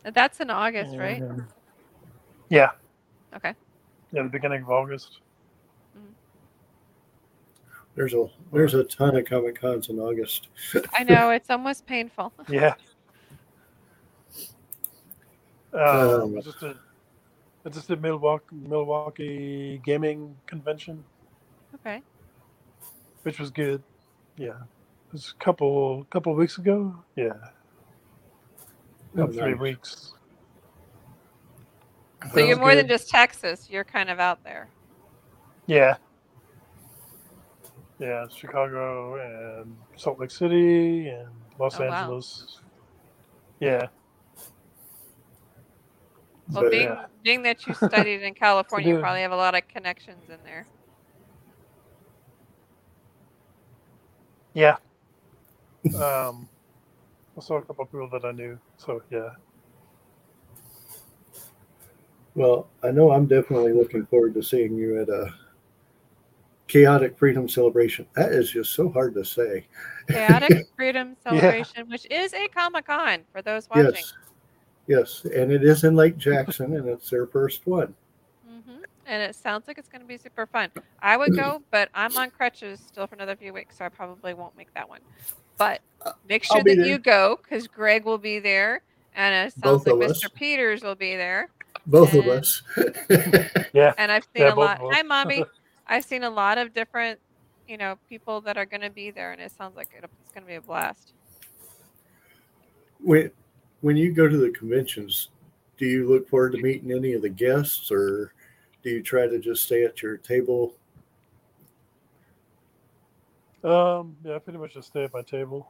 [0.04, 1.22] That's in August, right?
[2.48, 2.70] Yeah.
[3.36, 3.54] Okay.
[4.12, 5.20] Yeah, the beginning of August.
[7.94, 10.48] There's a there's a ton of Comic Cons in August.
[10.94, 12.32] I know it's almost painful.
[12.48, 12.74] Yeah.
[15.74, 15.80] Um,
[16.22, 16.76] Um, I just a,
[17.64, 21.02] I just did Milwaukee Milwaukee Gaming Convention.
[21.74, 22.02] Okay.
[23.22, 23.82] which was good.
[24.36, 26.94] Yeah, it was a couple couple weeks ago.
[27.16, 27.32] Yeah,
[29.16, 29.60] Oh, about three nice.
[29.60, 30.12] weeks.
[32.22, 33.68] So That you're was more than just Texas.
[33.70, 34.68] You're kind of out there.
[35.66, 35.96] Yeah,
[38.02, 39.14] yeah, Chicago
[39.62, 41.92] and Salt Lake City and Los Oh, wow.
[42.02, 42.60] Angeles.
[43.60, 43.86] Yeah,
[46.50, 47.06] Well, But- being yeah.
[47.22, 50.66] being that you studied in California, you probably have a lot of connections in there.
[54.54, 54.76] yeah.
[55.96, 56.48] um,
[57.36, 58.58] I saw a couple of people that I knew.
[58.76, 59.30] So yeah,
[62.34, 65.32] Well, I know I'm definitely looking forward to seeing you at a
[66.72, 68.06] chaotic freedom celebration.
[68.16, 69.66] That is just so hard to say.
[70.08, 73.92] Chaotic Freedom Celebration, which is a Comic Con for those watching.
[73.92, 74.14] Yes.
[74.86, 75.24] Yes.
[75.36, 77.94] And it is in Lake Jackson and it's their first one.
[78.46, 80.70] hmm And it sounds like it's going to be super fun.
[81.02, 84.32] I would go, but I'm on crutches still for another few weeks, so I probably
[84.32, 85.00] won't make that one.
[85.58, 85.82] But
[86.26, 86.86] make sure that there.
[86.86, 88.82] you go because Greg will be there,
[89.14, 90.24] and it sounds Both like Mr.
[90.24, 90.30] us.
[90.36, 91.50] Peters will be there.
[91.86, 92.62] Both of us.
[93.74, 94.80] yeah, And I've seen Yeah, a lot.
[94.80, 95.44] Hi, mommy.
[95.92, 97.20] I've seen a lot of different,
[97.68, 100.42] you know, people that are going to be there, and it sounds like it's going
[100.42, 101.12] to be a blast.
[103.02, 103.30] when
[103.80, 105.28] when you go to the conventions,
[105.76, 108.32] do you look forward to meeting any of the guests or
[108.82, 110.74] do you try to just stay at your table?
[113.64, 115.68] um, yeah, I pretty much just stay at my table.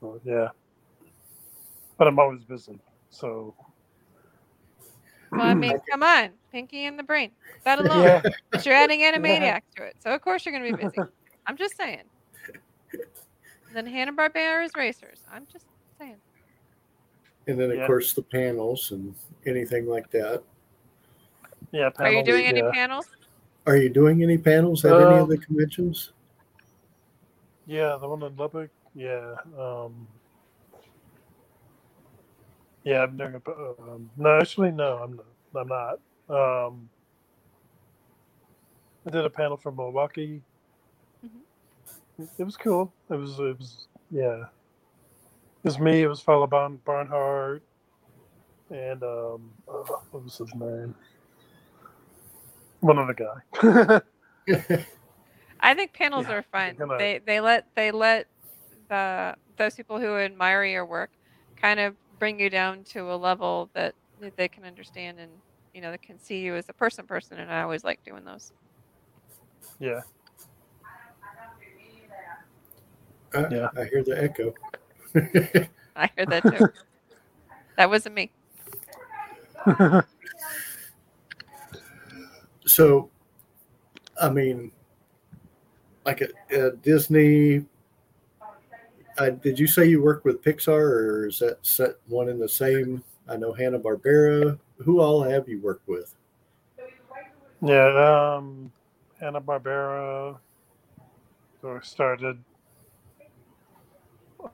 [0.00, 0.48] So yeah,
[1.96, 2.78] but I'm always busy.
[3.10, 3.54] So
[5.32, 7.30] Well, I mean, come on, Pinky and the Brain.
[7.64, 8.02] That alone.
[8.02, 10.98] yeah, But you're adding Animaniacs to it, so of course you're going to be busy.
[11.46, 12.02] I'm just saying.
[13.74, 15.20] then Hanna Barbera's Racers.
[15.32, 15.66] I'm just
[15.98, 16.16] saying.
[17.48, 17.86] And then of Yeah.
[17.86, 19.14] course the panels and
[19.46, 20.42] anything like that.
[21.72, 21.90] yeah.
[21.98, 23.06] Are you panels, doing any panels?
[23.66, 26.12] Are you doing any panels at any of the Um, conventions?
[27.66, 28.70] Yeah, the one in Lubbock.
[28.94, 29.34] Yeah.
[29.58, 30.06] Um,
[32.84, 33.50] yeah, I'm doing a.
[33.82, 35.26] Um, no, actually, no, I'm not.
[35.56, 36.66] I'm not.
[36.68, 36.90] Um,
[39.06, 40.42] I did a panel from Milwaukee.
[42.18, 42.94] It, it was cool.
[43.10, 43.38] It was.
[43.40, 43.88] It was.
[44.10, 44.44] Yeah.
[45.64, 46.02] It was me.
[46.02, 47.62] It was fellow Barn, Barnhart,
[48.70, 50.94] and um, oh, what was his name?
[52.80, 54.00] One other guy.
[55.60, 56.84] I think panels Yeah, are fun.
[56.98, 58.28] They they let they let
[58.88, 61.12] the those people who admire your work
[61.56, 65.32] kind of bring you down to a level that that they can understand and
[65.74, 68.24] you know they can see you as a person person and I always like doing
[68.24, 68.52] those.
[69.80, 70.02] yeah.
[73.34, 73.70] Uh, Yeah.
[73.76, 74.54] I hear the echo.
[75.96, 76.68] I heard that too.
[77.76, 78.30] that wasn't me.
[82.66, 83.10] so
[84.20, 84.70] I mean,
[86.06, 87.64] like a, a Disney.
[89.18, 92.48] Uh, did you say you work with Pixar, or is that set one in the
[92.48, 93.02] same?
[93.28, 94.58] I know Hanna Barbera.
[94.78, 96.14] Who all have you worked with?
[97.60, 98.72] Yeah, um,
[99.20, 100.38] Hanna Barbera.
[101.60, 102.38] So I started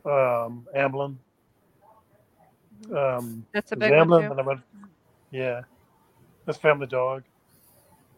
[0.04, 1.16] um, Amblin.
[2.94, 4.30] Um, That's a was big one Amblin, too.
[4.32, 4.60] and I went,
[5.30, 5.62] yeah,
[6.44, 7.22] that's Family Dog.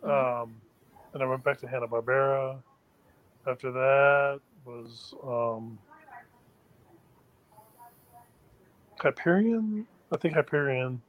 [0.03, 0.43] Mhm.
[0.43, 0.55] Um,
[1.13, 2.61] and I went back to Hanna Barbera.
[3.47, 5.79] After that was um,
[9.03, 9.87] Hyperion.
[10.13, 11.01] I think Hyperion.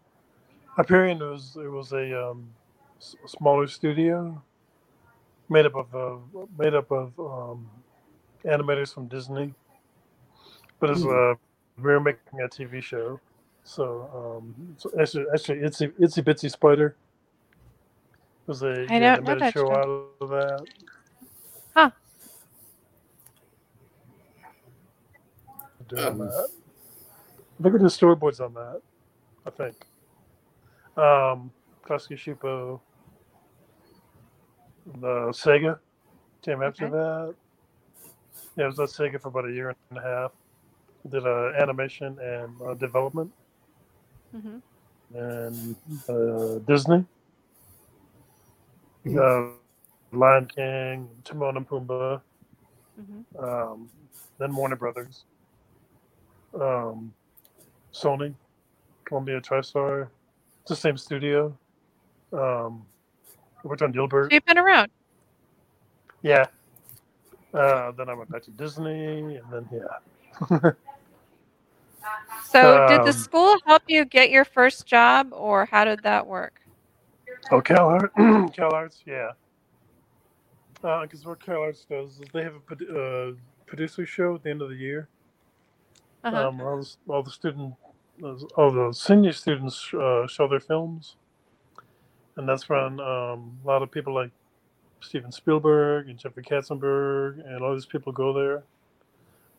[0.77, 2.47] Hyperion was it was a um,
[2.99, 4.41] s- smaller studio
[5.49, 7.69] made up of uh, made up of um,
[8.45, 9.53] animators from Disney,
[10.79, 11.09] but it's Hmm.
[11.09, 11.33] uh,
[11.77, 13.19] we were making a TV show.
[13.63, 16.95] So um, so actually, actually, Itsy Itsy Bitsy Spider
[18.47, 19.73] was a I don't know animated that show show.
[19.73, 20.67] out of that.
[21.75, 21.91] Huh.
[25.89, 26.49] Doing Um, that.
[27.61, 28.81] Look at the storyboards on that.
[29.45, 29.75] I think.
[30.97, 31.51] Um,
[31.85, 32.79] Klasky Csupo.
[34.99, 35.77] The Sega
[36.41, 36.91] came after Okay.
[36.91, 37.35] that.
[38.57, 40.31] Yeah, it was at Sega for about a year and a half.
[41.09, 43.31] Did uh, animation and uh, development
[44.31, 44.57] hmm
[45.13, 45.75] and
[46.09, 47.05] uh, Disney.
[49.05, 49.17] Mhm.
[49.17, 52.21] Uh, Lion King, Timon and Pumbaa,
[52.95, 53.89] hmm um,
[54.37, 55.23] then Warner Brothers,
[56.53, 57.13] um,
[57.93, 58.33] Sony,
[59.05, 60.07] Columbia TriStar.
[60.61, 61.57] It's the same studio.
[62.33, 62.85] Um,
[63.63, 64.31] I worked on Gilbert.
[64.31, 64.91] So you've been around.
[66.23, 66.45] Yeah.
[67.53, 70.71] Uh, then I went back to Disney, and then yeah.
[72.41, 76.27] So did the Um, school help you get your first job, or how did that
[76.27, 76.61] work?
[77.51, 78.13] Oh, Cal, Art-
[78.53, 79.31] Cal Arts, yeah.
[80.81, 82.61] Because what Cal Arts does is they have a
[82.99, 83.33] uh,
[83.67, 85.07] producer show at the end of the year.
[86.23, 86.47] Uh-huh.
[86.47, 87.73] Um, all, the, all the student,
[88.55, 91.15] all the senior students uh, show their films,
[92.37, 94.29] and that's when um, a lot of people like
[95.01, 98.63] Steven Spielberg and Jeffrey Katzenberg and all these people go there.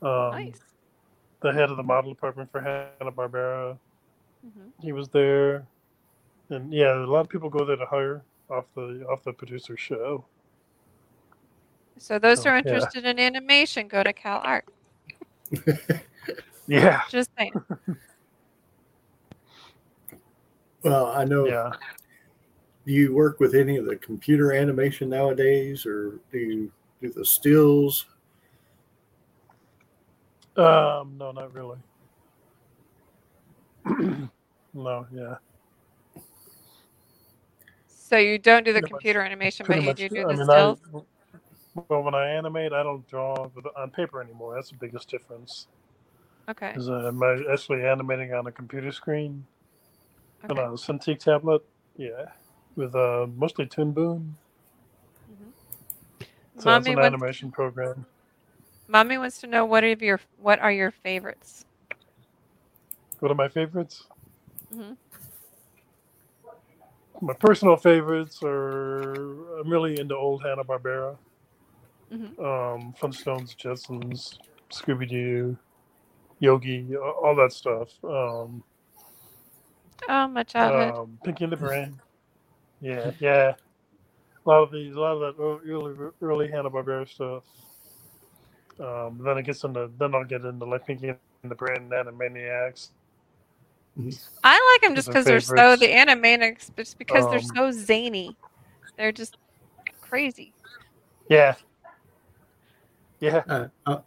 [0.08, 0.60] Um, nice.
[1.40, 3.76] The head of the model department for Hanna Barbera,
[4.42, 5.64] hmm he was there,
[6.50, 9.76] and yeah, a lot of people go there to hire off the off the producer
[9.76, 10.24] show.
[11.98, 12.58] So those Oh, who are yeah.
[12.58, 14.64] interested in animation, go to Cal Art.
[16.72, 17.52] Yeah, Just saying.
[20.82, 21.46] Well, I know.
[21.46, 21.70] yeah.
[22.86, 27.24] Do you work with any of the computer animation nowadays, or do you do the
[27.26, 28.06] stills?
[30.56, 31.78] Um, no, not really.
[34.74, 35.34] no, yeah.
[37.86, 39.96] So you don't do the Pretty much- computer animation, but you much.
[39.98, 40.78] do do I the mean, stills.
[40.94, 41.00] I,
[41.88, 44.54] well, when I animate, I don't draw on paper anymore.
[44.54, 45.66] That's the biggest difference.
[46.48, 46.68] Okay.
[46.68, 49.46] Because I'm actually animating on a computer screen
[50.44, 50.52] okay.
[50.52, 51.62] on a Cintiq tablet.
[51.96, 52.26] Yeah,
[52.74, 54.36] with uh, mostly Toon Boom.
[56.58, 58.04] So that's Mommy an wants, animation program.
[58.88, 61.64] Mommy wants to know what are your what are your favorites?
[63.20, 64.04] What are my favorites?
[64.74, 64.96] Mhm.
[67.20, 71.16] My personal favorites are I'm really into old Hanna Barbera,
[72.12, 72.38] Mhm.
[72.38, 74.38] um, Flintstones, Jetsons,
[74.70, 75.56] Scooby Doo,
[76.42, 77.88] Yogi, all that stuff.
[78.02, 78.64] Um,
[80.08, 80.94] Oh, my childhood.
[80.98, 82.00] um, Pinky and the Brain.
[82.80, 83.54] Yeah, yeah.
[84.44, 87.44] A lot of these, a lot of that early, early Hanna Barbera stuff.
[88.80, 91.92] Um, then it gets into, then I'll get into like Pinky and the Brain and
[91.92, 92.88] Animaniacs.
[94.42, 95.80] I like them just because they're so favorites.
[95.80, 98.36] the animanics, just because they're Um, so zany.
[98.98, 99.36] They're just
[100.00, 100.52] crazy.
[101.28, 101.54] Yeah.
[103.20, 103.68] Yeah.
[103.86, 103.98] I,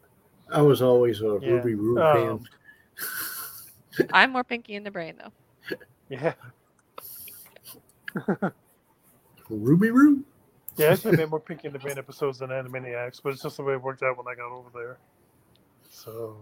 [0.52, 1.50] I, I was always a Yeah.
[1.52, 2.44] Ruby Roo Um,
[4.14, 5.78] I'm more Pinky in the Brain though.
[6.10, 6.34] Yeah.
[9.50, 10.24] Ruby Roo?
[10.78, 13.42] Yeah, I actually I made more Pinky in the Brain episodes than Animaniacs, but it's
[13.42, 14.98] just the way it worked out when I got over there.
[15.90, 16.36] So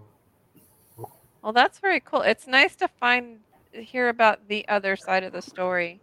[1.42, 2.22] Well, that's very cool.
[2.22, 3.40] It's nice to find
[3.72, 6.00] hear about the other side of the story.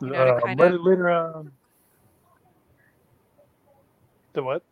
[0.00, 1.52] You know, to kind later, of- later on.
[4.34, 4.62] The what?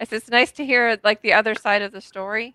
[0.00, 2.54] It's it's nice to hear like the other side of the story.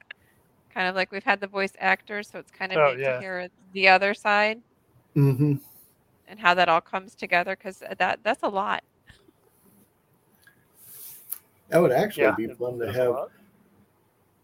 [0.74, 3.14] Kind of like we've had the voice actors, so it's kind of Oh, neat yeah.
[3.16, 4.62] to hear the other side
[5.16, 5.56] Mm-hmm.
[6.28, 8.84] and how that all comes together because that that's a lot.
[11.70, 13.16] That would actually Yeah, be fun to have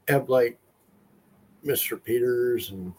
[0.07, 0.57] have like
[1.65, 2.01] Mr.
[2.01, 2.93] Peters and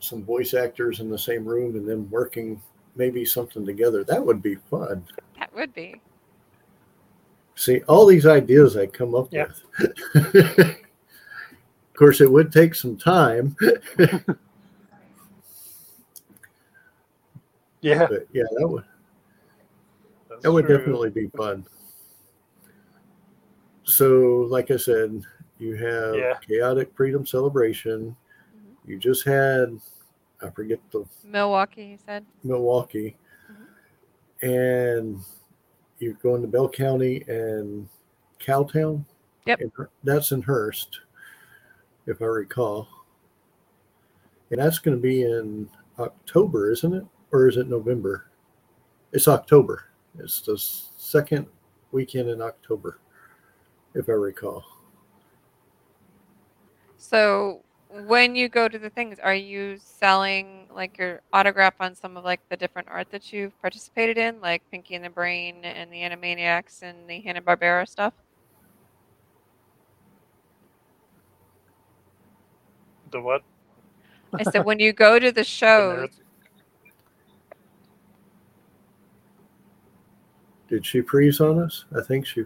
[0.00, 2.60] some voice actors in the same room and them working
[2.96, 4.04] maybe something together.
[4.04, 5.04] That would be fun.
[5.38, 6.00] That would be.
[7.64, 9.46] See, all these ideas I come up Yeah.
[9.80, 9.96] with.
[10.68, 10.76] of
[11.94, 13.56] course, it would take some time,
[17.80, 18.84] Yeah, but yeah, that would
[20.28, 20.76] that's that would true.
[20.76, 21.64] definitely be fun.
[23.84, 25.22] So, like I said,
[25.58, 26.34] you have Yeah.
[26.46, 28.14] chaotic freedom celebration.
[28.54, 28.90] Mm-hmm.
[28.90, 29.80] You just had,
[30.42, 32.26] I forget the Milwaukee, you said.
[32.42, 33.16] Milwaukee,
[33.50, 34.46] mm-hmm.
[34.46, 35.24] and
[36.04, 37.88] you're going to Bell County and
[38.38, 39.04] Cowtown.
[39.46, 39.60] Yep.
[39.60, 39.72] And
[40.04, 41.00] that's in Hearst,
[42.06, 42.88] if I recall.
[44.50, 47.04] And that's going to be in October, isn't it?
[47.32, 48.26] Or is it November?
[49.12, 49.86] It's October.
[50.18, 51.46] It's the second
[51.90, 53.00] weekend in October,
[53.94, 54.64] if I recall.
[56.96, 57.62] So
[58.06, 62.24] when you go to the things, are you selling like your autograph on some of
[62.24, 65.98] like the different art that you've participated in, like Pinky and the Brain and the
[65.98, 68.12] Animaniacs and the Hanna Barbera stuff?
[73.12, 73.42] The what?
[74.34, 76.08] I said when you go to the The shows.
[80.68, 81.84] Did she freeze on us?
[81.96, 82.44] I think she.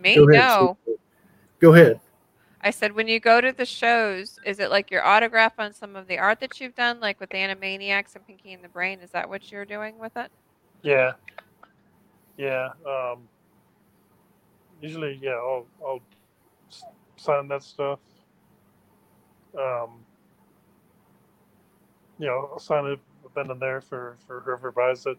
[0.00, 0.46] me Go ahead.
[0.46, 0.76] no.
[1.58, 2.00] Go ahead.
[2.66, 5.94] I said when you go to the shows, is it like your autograph on some
[5.94, 8.98] of the art that you've done, like with the Animaniacs and Pinky and the Brain?
[8.98, 10.32] Is that what you're doing with it?
[10.82, 11.12] Yeah.
[12.36, 12.70] Yeah.
[12.84, 13.28] Um,
[14.82, 16.00] usually, yeah, I'll, I'll
[17.14, 18.00] sign that stuff.
[19.56, 20.00] Um,
[22.18, 22.98] you know, I'll sign it
[23.36, 25.18] then and there for, for whoever buys it.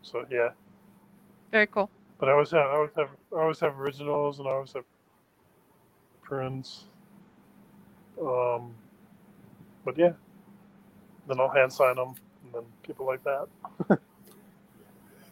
[0.00, 0.52] So, yeah.
[1.52, 1.90] Very cool.
[2.18, 4.84] But I always have, I always have, I always have originals and I always have
[6.30, 6.84] prints.
[8.22, 8.72] Um,
[9.84, 10.12] but yeah,
[11.26, 12.14] then I'll hand sign them
[12.44, 13.48] and then people like that.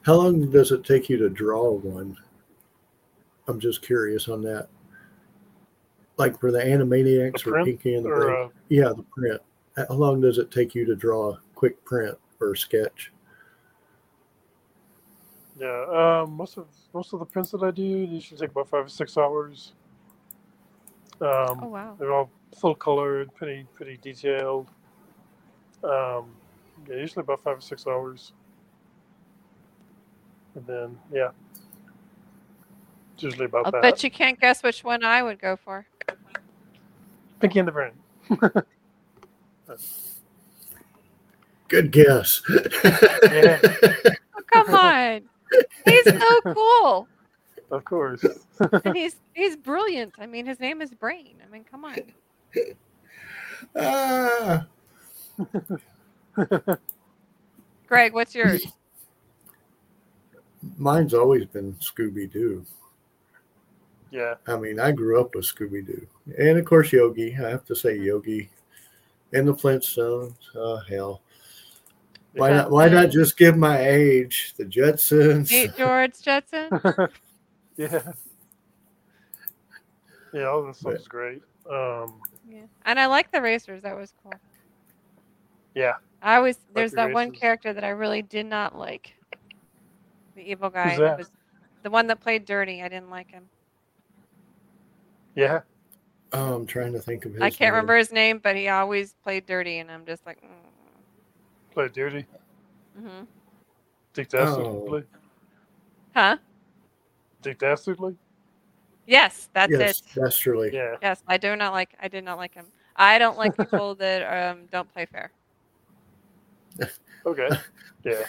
[0.03, 2.17] How long does it take you to draw one?
[3.47, 4.69] I'm just curious on that.
[6.17, 9.41] Like for the Animaniacs The or Pinky and the Or, uh, Yeah, the print.
[9.77, 13.13] How long does it take you to draw a quick print or sketch?
[15.61, 18.87] Yeah, um, most of most of the prints that I do usually take about five
[18.87, 19.73] or six hours.
[21.21, 21.97] Um, Oh wow.
[21.99, 24.69] They're all full colored, pretty pretty detailed.
[25.85, 26.27] Um,
[26.89, 28.33] yeah, usually about five or six hours.
[30.55, 31.31] And then yeah,
[33.15, 33.83] it's usually about I'll that.
[33.83, 35.87] bet you can't guess which one I would go for.
[37.41, 37.93] Pinky and the Brain.
[41.69, 42.43] Good guess.
[43.31, 43.61] Yeah.
[44.37, 45.23] Oh, come on.
[45.85, 47.09] He's so cool.
[47.71, 48.25] Of course.
[48.61, 50.15] And he's he's brilliant.
[50.19, 51.37] I mean, his name is Brain.
[51.47, 51.97] I mean, come on.
[53.77, 54.67] ah,
[57.87, 58.67] Greg, what's yours?
[60.77, 62.65] mine's always been Scooby Doo.
[64.11, 64.35] yeah.
[64.47, 66.07] I mean, I grew up with Scooby Doo,
[66.39, 67.37] and of course Yogi.
[67.37, 68.49] I have to say Yogi,
[69.33, 70.35] and the Flintstones.
[70.55, 71.23] Oh hell,
[72.33, 72.71] why not?
[72.71, 74.55] Why not just give my age?
[74.57, 75.51] The Jetsons.
[75.51, 76.71] Nate George Jetson.
[77.79, 78.03] yeah.
[80.33, 81.43] Yeah, all this stuff is great.
[81.71, 82.65] Um, Yeah.
[82.85, 83.83] And I like the racers.
[83.83, 84.35] That was cool.
[85.75, 85.95] yeah.
[86.21, 89.15] I always there's the that one character that I really did not like.
[90.35, 90.91] The evil guy.
[90.91, 91.19] Who's that?
[91.19, 91.31] was
[91.83, 92.83] the one that played Dirty.
[92.83, 93.45] I didn't like him.
[95.35, 95.61] Yeah.
[96.33, 97.41] Oh, I'm trying to think of his.
[97.41, 97.73] I can't name.
[97.73, 100.49] remember his name, but he always played Dirty, and I'm just like, mm.
[101.73, 102.27] Play Duty.
[102.99, 103.23] hmm
[104.13, 105.03] Dick Oh.
[106.15, 106.37] Huh?
[107.43, 108.17] Dick Dastardly?
[109.07, 110.03] Yes, that's yes, it.
[110.15, 110.71] Dastardly.
[110.73, 110.97] Yeah.
[111.01, 111.95] Yes, I do not like.
[112.01, 112.67] I did not like him.
[112.97, 115.31] I don't like people that um, don't play fair.
[117.27, 117.49] Okay.
[118.05, 118.23] Yeah.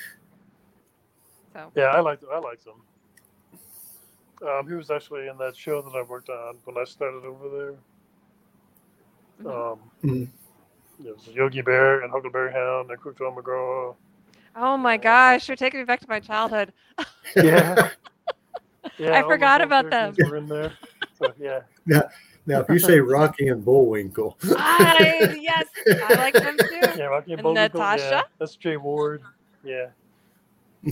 [1.53, 2.74] So Yeah, I liked I liked him.
[4.47, 7.49] Um, he was actually in that show that I worked on when I started over
[7.49, 7.76] there.
[9.45, 9.72] mhm.
[9.74, 10.28] Um, Mhm.
[11.05, 13.95] it was Yogi Bear and Huckleberry Hound and Quick Draw McGraw.
[14.55, 16.74] oh my gosh, you're taking me back to my childhood.
[17.36, 17.89] Yeah.
[19.00, 20.16] Yeah I forgot little about them.
[20.16, 20.74] characters Were in there.
[21.18, 21.62] So, yeah.
[22.45, 26.80] Now, if you say Rocky and Bullwinkle, I yes, I like them too.
[26.97, 27.80] Yeah, Rocky and And Bullwinkle.
[27.80, 29.22] Yeah, that's Jay Ward.
[29.64, 29.89] Yeah.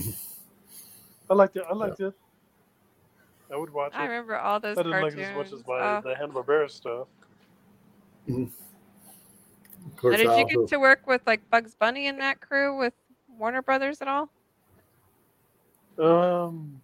[1.30, 1.64] I liked it.
[1.68, 2.14] I liked it.
[3.52, 3.98] I would watch it.
[3.98, 5.20] I remember all those I didn't like cartoons.
[5.20, 6.00] it as much as my Oh.
[6.04, 7.08] the Hanna Barbera stuff.
[8.28, 8.36] of
[10.04, 12.78] Now, did I you also, get to work with like Bugs Bunny and that crew
[12.78, 12.94] with
[13.36, 14.30] Warner Brothers at all?
[15.98, 16.80] Um,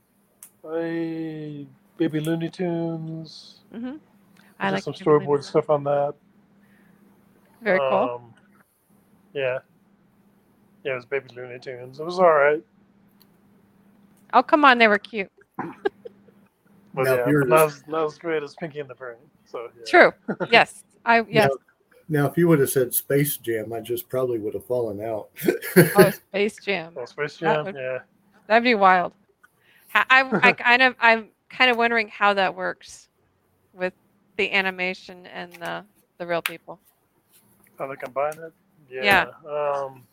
[0.69, 3.61] I Baby Looney Tunes.
[3.75, 3.97] Mm-hmm.
[4.61, 6.15] I I like some Baby Looney storyboard stuff on that.
[7.63, 8.21] Very cool.
[8.23, 8.35] Um,
[9.33, 9.59] yeah.
[10.85, 12.01] Yeah, it was Baby Looney Tunes.
[12.01, 12.63] It was all right.
[14.33, 15.31] Oh come on, they were cute.
[16.97, 18.95] But Now, if yeah, you're not, just- as, not as great as Pinky and the
[18.95, 19.17] Brain.
[19.47, 19.85] So yeah.
[19.85, 20.13] True.
[20.53, 20.85] Yes.
[21.05, 21.49] I yes.
[22.09, 25.01] Now, now, if you would have said Space Jam, I just probably would have fallen
[25.01, 25.29] out.
[25.97, 26.93] Oh, Space Jam.
[26.97, 27.65] Oh, Space That Jam.
[27.65, 27.99] would- Yeah.
[28.47, 29.13] That'd be wild.
[29.95, 33.09] Ha- I, I kind of I'm kind of wondering how that works
[33.75, 33.95] with
[34.39, 35.87] the animation and the
[36.19, 36.81] the real people.
[37.79, 38.53] How they combine it?
[38.91, 39.27] Yeah.
[39.49, 40.05] Um,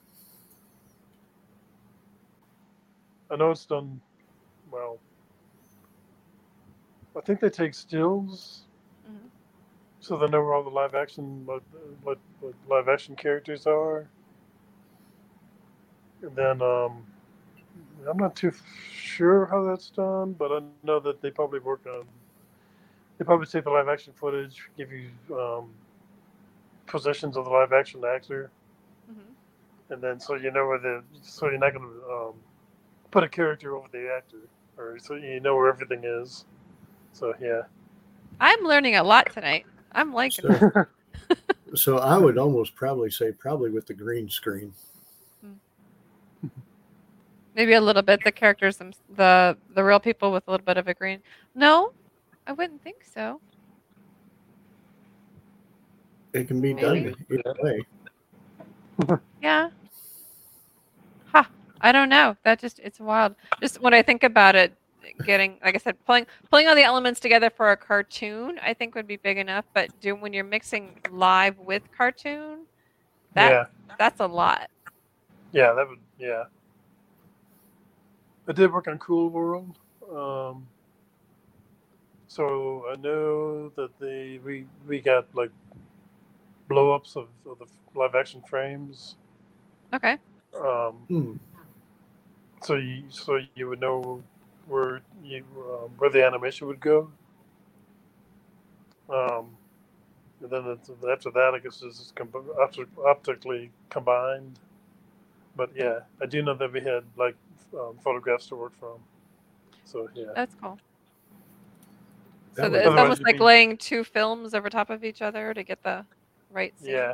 [3.32, 4.02] I know it's done
[4.72, 5.00] well.
[7.18, 8.64] I think they take stills,
[9.08, 9.32] Mhm.
[10.02, 11.64] so they know where all the live action what,
[12.04, 14.08] what, what live action characters are.
[16.24, 17.06] And then um,
[18.10, 18.52] I'm not too
[18.92, 22.06] sure how that's done, but I know that they probably work on.
[23.18, 25.70] They probably take the live action footage, give you um,
[26.88, 28.52] positions of the live action actor,
[29.10, 29.36] Mhm.
[29.90, 32.34] and then so you know where the so you're not going to um,
[33.12, 34.38] put a character over the actor,
[34.78, 36.46] or so you know where everything is.
[37.14, 37.64] So yeah,
[38.40, 39.66] I'm learning a lot tonight.
[39.92, 40.66] I'm liking it.
[40.70, 40.86] so,
[41.76, 44.74] so I would almost probably say probably with the green screen.
[47.56, 50.88] Maybe a little bit the characters, the the real people with a little bit of
[50.88, 51.20] a green.
[51.54, 51.92] No,
[52.48, 53.42] I wouldn't think so.
[56.34, 57.10] It can be Maybe.
[57.10, 57.82] done either way.
[59.42, 59.70] Yeah.
[61.32, 61.50] Ha.
[61.82, 62.38] I don't know.
[62.44, 63.36] That just it's wild.
[63.60, 64.74] Just when I think about it,
[65.26, 68.94] getting like I said, pulling pulling all the elements together for a cartoon, I think
[68.94, 69.66] would be big enough.
[69.74, 72.66] But do when you're mixing live with cartoon,
[73.34, 73.66] that yeah,
[73.98, 74.70] that's a lot.
[75.52, 76.44] yeah, that would yeah.
[78.48, 79.78] I did work on Cool World,
[80.12, 80.68] um,
[82.28, 85.52] so I know that the we we got like
[86.70, 89.16] blow ups of, of the live action frames.
[89.96, 90.18] Okay.
[90.60, 91.34] Um, Hmm.
[92.64, 94.24] so you so you would know
[94.68, 97.12] where you um, where the animation would go.
[99.10, 99.58] Um,
[100.42, 104.60] and then it's, after that, I guess it's just com- opti- optically combined.
[105.56, 107.36] But yeah, I do know that we had like
[107.74, 108.98] um, photographs to work from.
[109.86, 110.78] So yeah, That's cool.
[112.56, 115.64] So that it's almost like be- laying two films over top of each other to
[115.64, 116.06] get the
[116.52, 116.92] right scene.
[116.92, 117.14] yeah,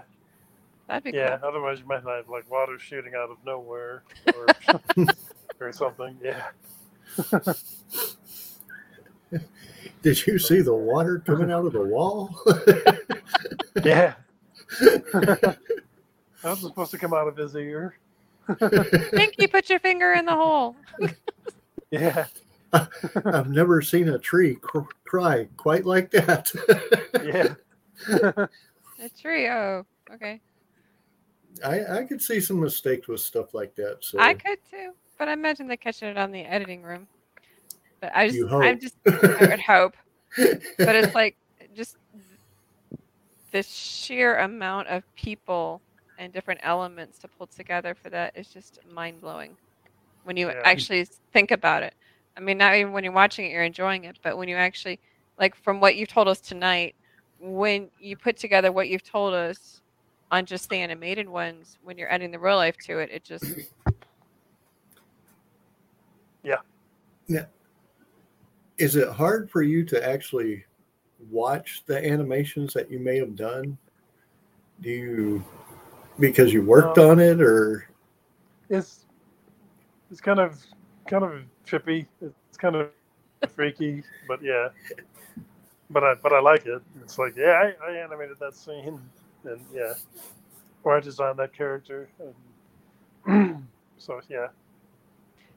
[0.87, 1.37] That'd be yeah.
[1.37, 1.49] cool.
[1.49, 4.03] Otherwise, you might have like water shooting out of nowhere
[4.35, 4.47] or,
[5.59, 6.17] or something.
[6.23, 6.47] Yeah,
[10.01, 12.35] Did you see the water coming out of the wall?
[13.83, 14.13] yeah.
[14.79, 15.57] that
[16.43, 17.97] was supposed to come out of his ear.
[19.11, 20.75] Pinky, put your finger in the hole.
[21.89, 22.25] Yeah.
[22.73, 26.51] I've never seen a tree cr- cry quite like that.
[27.23, 27.55] Yeah.
[28.99, 29.47] A tree.
[29.47, 30.41] Oh, okay.
[31.63, 33.99] I, I could see some mistakes with stuff like that.
[34.01, 37.07] So I could too, but I imagine they're catching it on the editing room.
[38.01, 39.95] But I just, I'm just, I would hope.
[40.35, 41.37] But it's like
[41.73, 41.95] just
[43.51, 45.81] the sheer amount of people
[46.17, 49.57] and different elements to pull together for that is just mind blowing.
[50.23, 50.61] When you Yeah.
[50.63, 51.93] actually think about it,
[52.35, 54.99] I mean, not even when you're watching it, you're enjoying it, but when you actually,
[55.39, 56.95] like, from what you've told us tonight,
[57.39, 59.81] when you put together what you've told us
[60.31, 63.45] on just the animated ones, when you're adding the real life to it, it just
[66.43, 66.57] Yeah.
[67.27, 67.45] Yeah.
[68.77, 70.63] is it hard for you to actually
[71.29, 73.77] watch the animations that you may have done?
[74.81, 75.43] Do you
[76.19, 77.87] because you worked Um, on it or
[78.69, 79.05] it's
[80.11, 80.61] it's kind of
[81.07, 82.05] kind of trippy.
[82.21, 82.89] It's kind of
[83.49, 84.69] freaky, but yeah.
[85.89, 86.81] But I but I like it.
[87.01, 88.99] It's like yeah, I, I animated that scene,
[89.45, 89.93] and yeah,
[90.83, 92.09] or I designed that character.
[93.25, 93.63] And
[93.97, 94.47] so yeah,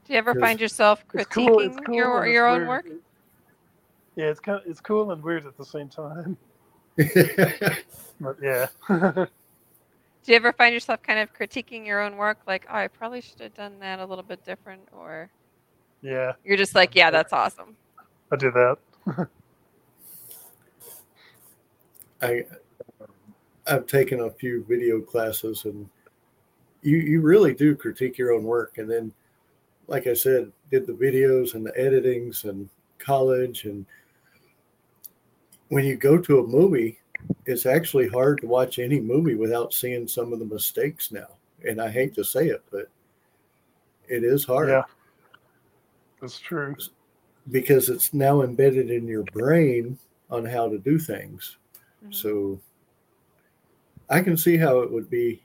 [0.07, 1.61] Do you ever find yourself it's critiquing cool.
[1.61, 1.95] It's cool.
[1.95, 2.69] your your own weird.
[2.69, 2.87] work?
[4.17, 6.37] Yeah, it's kind of, it's cool and weird at the same time.
[8.23, 8.67] But yeah,
[10.25, 13.21] Do you ever find yourself kind of critiquing your own work, like, oh, I probably
[13.21, 15.31] should have done that a little bit different, or
[16.03, 17.77] yeah, you're just like, yeah, that's awesome.
[18.33, 18.77] I do that.
[22.23, 22.45] I
[23.67, 25.89] I've taken a few video classes and
[26.83, 29.13] you you really do critique your own work and then
[29.87, 32.69] like I said did the videos and the editings and
[32.99, 33.87] college and
[35.69, 37.00] when you go to a movie
[37.47, 41.29] it's actually hard to watch any movie without seeing some of the mistakes now
[41.67, 42.89] and I hate to say it but
[44.09, 44.83] it is hard Yeah,
[46.21, 46.75] that's true.
[47.51, 49.99] because it's now embedded in your brain
[50.31, 51.57] on how to do things
[52.05, 52.15] Mhm.
[52.15, 52.61] so
[54.09, 55.43] I can see how it would be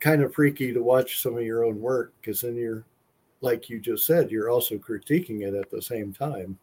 [0.00, 2.84] kind of freaky to watch some of your own work because then you're,
[3.40, 6.58] like you just said, you're also critiquing it at the same time.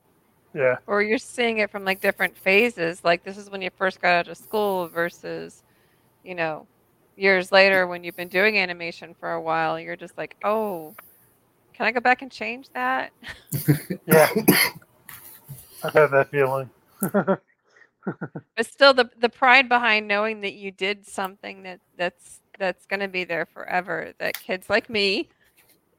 [0.53, 0.77] Yeah.
[0.87, 3.03] or you're seeing it from like different phases.
[3.03, 5.63] Like this is when you first got out of school versus,
[6.23, 6.67] you know,
[7.17, 9.79] years later when you've been doing animation for a while.
[9.79, 10.95] You're just like, oh,
[11.73, 13.13] can I go back and change that?
[14.07, 14.29] Yeah.
[15.83, 16.69] I've had that feeling.
[18.57, 22.99] But still, the the pride behind knowing that you did something that that's that's going
[23.01, 24.13] to be there forever.
[24.19, 25.29] That kids like me,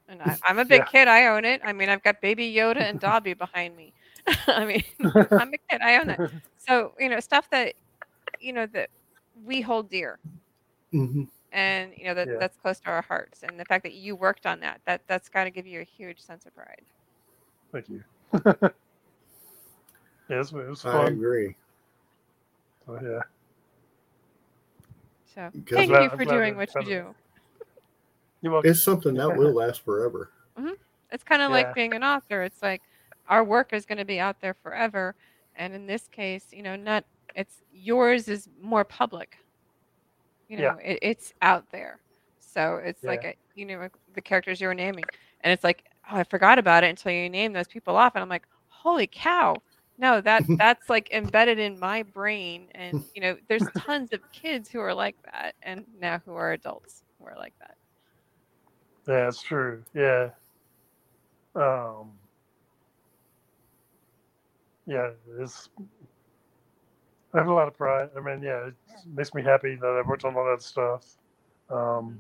[0.09, 0.87] and I, I'm a big Yeah.
[0.87, 1.09] kid.
[1.09, 1.61] I own it.
[1.65, 3.95] I mean, I've got Baby Yoda and Dobby behind me.
[4.47, 4.85] I mean,
[5.31, 5.81] I'm a kid.
[5.83, 6.31] I own that.
[6.57, 7.75] So you know, stuff that
[8.41, 8.91] you know that
[9.45, 10.19] we hold dear,
[10.93, 11.29] Mhm.
[11.53, 12.37] and you know that Yeah.
[12.39, 15.29] that's close to our hearts, and the fact that you worked on that that that's
[15.29, 16.83] got to give you a huge sense of pride.
[17.73, 18.03] Thank you.
[18.33, 18.53] yeah,
[20.29, 21.55] it was, it was I agree.
[22.87, 23.21] So, yeah.
[25.35, 27.15] So thank glad- you for doing what you do.
[28.43, 28.71] You're welcome.
[28.71, 30.31] It's something that will last forever.
[31.13, 31.57] It's kind of Yeah.
[31.57, 32.43] like being an author.
[32.43, 32.81] It's like
[33.31, 35.17] our work is going to be out there forever,
[35.57, 37.07] and in this case, you know, not
[37.37, 39.39] it's yours is more public.
[40.49, 40.77] You know, Yeah.
[40.85, 42.03] it, it's out there,
[42.41, 45.09] so it's like a, you know the characters you were naming,
[45.43, 48.23] and it's like oh, I forgot about it until you name those people off, and
[48.23, 49.63] I'm like, holy cow!
[49.99, 54.71] No, that that's like embedded in my brain, and you know, there's tons of kids
[54.71, 57.77] who are like that, and now who are adults who are like that.
[59.09, 59.85] Yeah, it's true.
[59.95, 60.31] Yeah.
[61.57, 62.20] Um.
[64.91, 65.69] Yeah, it's.
[67.33, 68.11] I have a lot of pride.
[68.17, 68.75] I mean, yeah, it
[69.07, 71.07] makes me happy that I worked on all that stuff.
[71.71, 72.19] Um,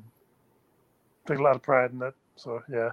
[1.27, 2.14] take a lot of pride in it.
[2.37, 2.91] So yeah,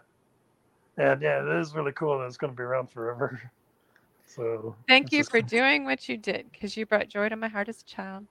[0.98, 3.40] and yeah, it is really cool that it's going to be around forever.
[4.30, 7.48] So Thank you just- for doing what you did because you brought joy to my
[7.48, 8.26] heart as a child.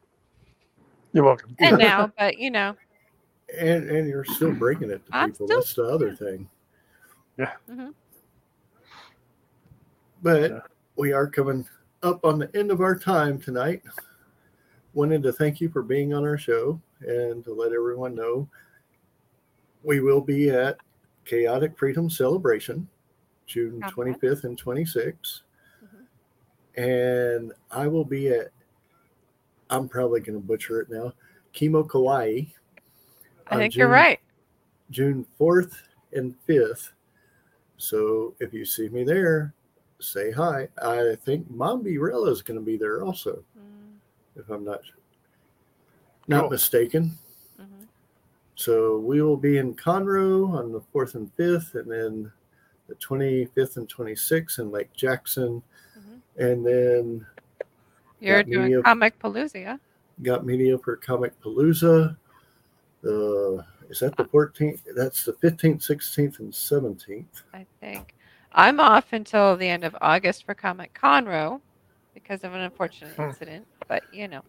[1.15, 1.57] You're welcome.
[1.59, 2.77] And now, but you know,
[3.59, 5.47] And and you're still bringing it to I'm people.
[5.47, 6.51] still- That's the other thing.
[7.39, 7.53] Yeah.
[7.71, 7.95] Mhm.
[10.23, 10.61] But Yeah.
[10.97, 11.67] We are coming
[12.03, 13.83] up on the end of our time tonight.
[14.95, 18.49] Wanted to thank you for being on our show and to let everyone know
[19.83, 20.79] we will be at
[21.25, 22.89] Chaotic Freedom Celebration,
[23.47, 23.91] June Okay.
[23.91, 25.43] 25th and 26th.
[25.85, 26.83] Mhm.
[26.83, 28.51] And I will be at,
[29.69, 31.13] I'm probably going to butcher it now,
[31.53, 32.43] Kimo Kauai.
[33.49, 34.19] I think you're right.
[34.91, 35.75] June 4th
[36.13, 36.93] and 5th.
[37.77, 39.53] So if you see me there,
[40.01, 40.69] say hi.
[40.83, 43.97] I think Mom Rella is going to be there also, Mm,
[44.37, 44.81] if I'm not
[46.29, 46.51] not Cool.
[46.51, 47.13] mistaken.
[47.59, 47.87] mhm.
[48.57, 52.33] So we will be in Conroe on the 4th and 5th, and then
[52.89, 55.63] the 25th and 26th in Lake Jackson.
[55.97, 56.21] Mhm.
[56.37, 57.27] And then
[58.19, 59.79] You're doing media- Comicpalooza.
[60.23, 62.17] got media for Comicpalooza.
[63.03, 64.83] The is that the 14th?
[64.97, 67.45] That's the 15th, 16th, and 17th.
[67.55, 68.16] I think.
[68.57, 71.61] I'm off until the end of August for Comic Conroe
[72.15, 73.23] because of an unfortunate Hmm.
[73.23, 73.67] incident.
[73.87, 74.43] But you know,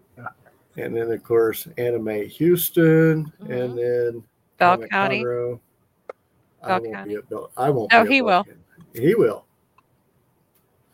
[0.78, 3.50] And then, of course, Anime Houston, Mhm.
[3.50, 4.24] and then
[4.58, 5.24] Bell Comic County.
[5.24, 5.60] Conroe.
[6.64, 7.10] I won't County.
[7.10, 7.52] be at Bell.
[7.58, 7.92] I won't.
[7.92, 8.46] At he will.
[8.94, 9.46] He will.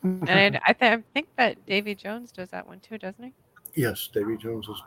[0.04, 3.34] And I, I, th- I think that Davy Jones does that one too, doesn't he?
[3.76, 4.82] Yes, Davy Jones is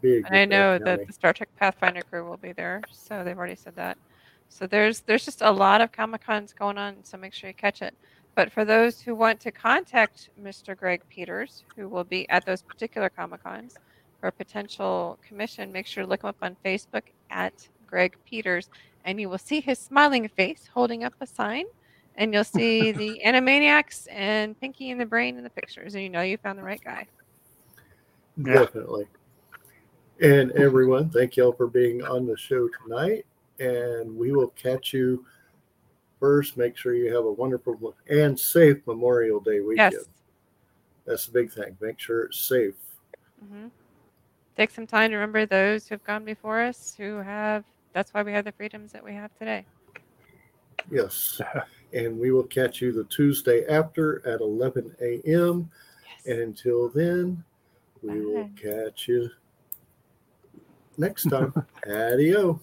[0.00, 0.24] big.
[0.26, 3.36] And I Bell know that the Star Trek Pathfinder crew will be there, so they've
[3.36, 3.98] already said that.
[4.48, 7.54] So there's there's just a lot of Comic Cons going on, so make sure you
[7.54, 7.94] catch it.
[8.34, 10.76] But for those who want to contact Mr.
[10.76, 13.76] Greg Peters, who will be at those particular Comic Cons
[14.20, 18.68] for a potential commission, make sure to look him up on Facebook at Greg Peters,
[19.04, 21.64] and you will see his smiling face holding up a sign,
[22.16, 26.10] and you'll see the Animaniacs and Pinky and the Brain in the pictures, and you
[26.10, 27.06] know you found the right guy.
[28.36, 28.54] Yeah.
[28.54, 29.06] Definitely.
[30.20, 33.26] And everyone, thank y'all for being on the show tonight.
[33.58, 35.24] And we will catch you
[36.20, 36.56] first.
[36.56, 39.92] Make sure you have a wonderful and safe Memorial Day weekend.
[39.92, 40.04] Yes.
[41.06, 41.76] That's the big thing.
[41.80, 42.74] Make sure it's safe.
[43.48, 43.68] hmm
[44.56, 47.64] Take some time to remember those who have gone before us, who have.
[47.92, 49.64] That's why we have the freedoms that we have today.
[50.90, 51.40] Yes.
[51.92, 55.70] And we will catch you the Tuesday after at 11 a.m.
[56.04, 56.26] Yes.
[56.26, 57.42] And until then,
[58.02, 59.30] we will catch you
[60.98, 61.54] next time.
[61.88, 62.60] Adio.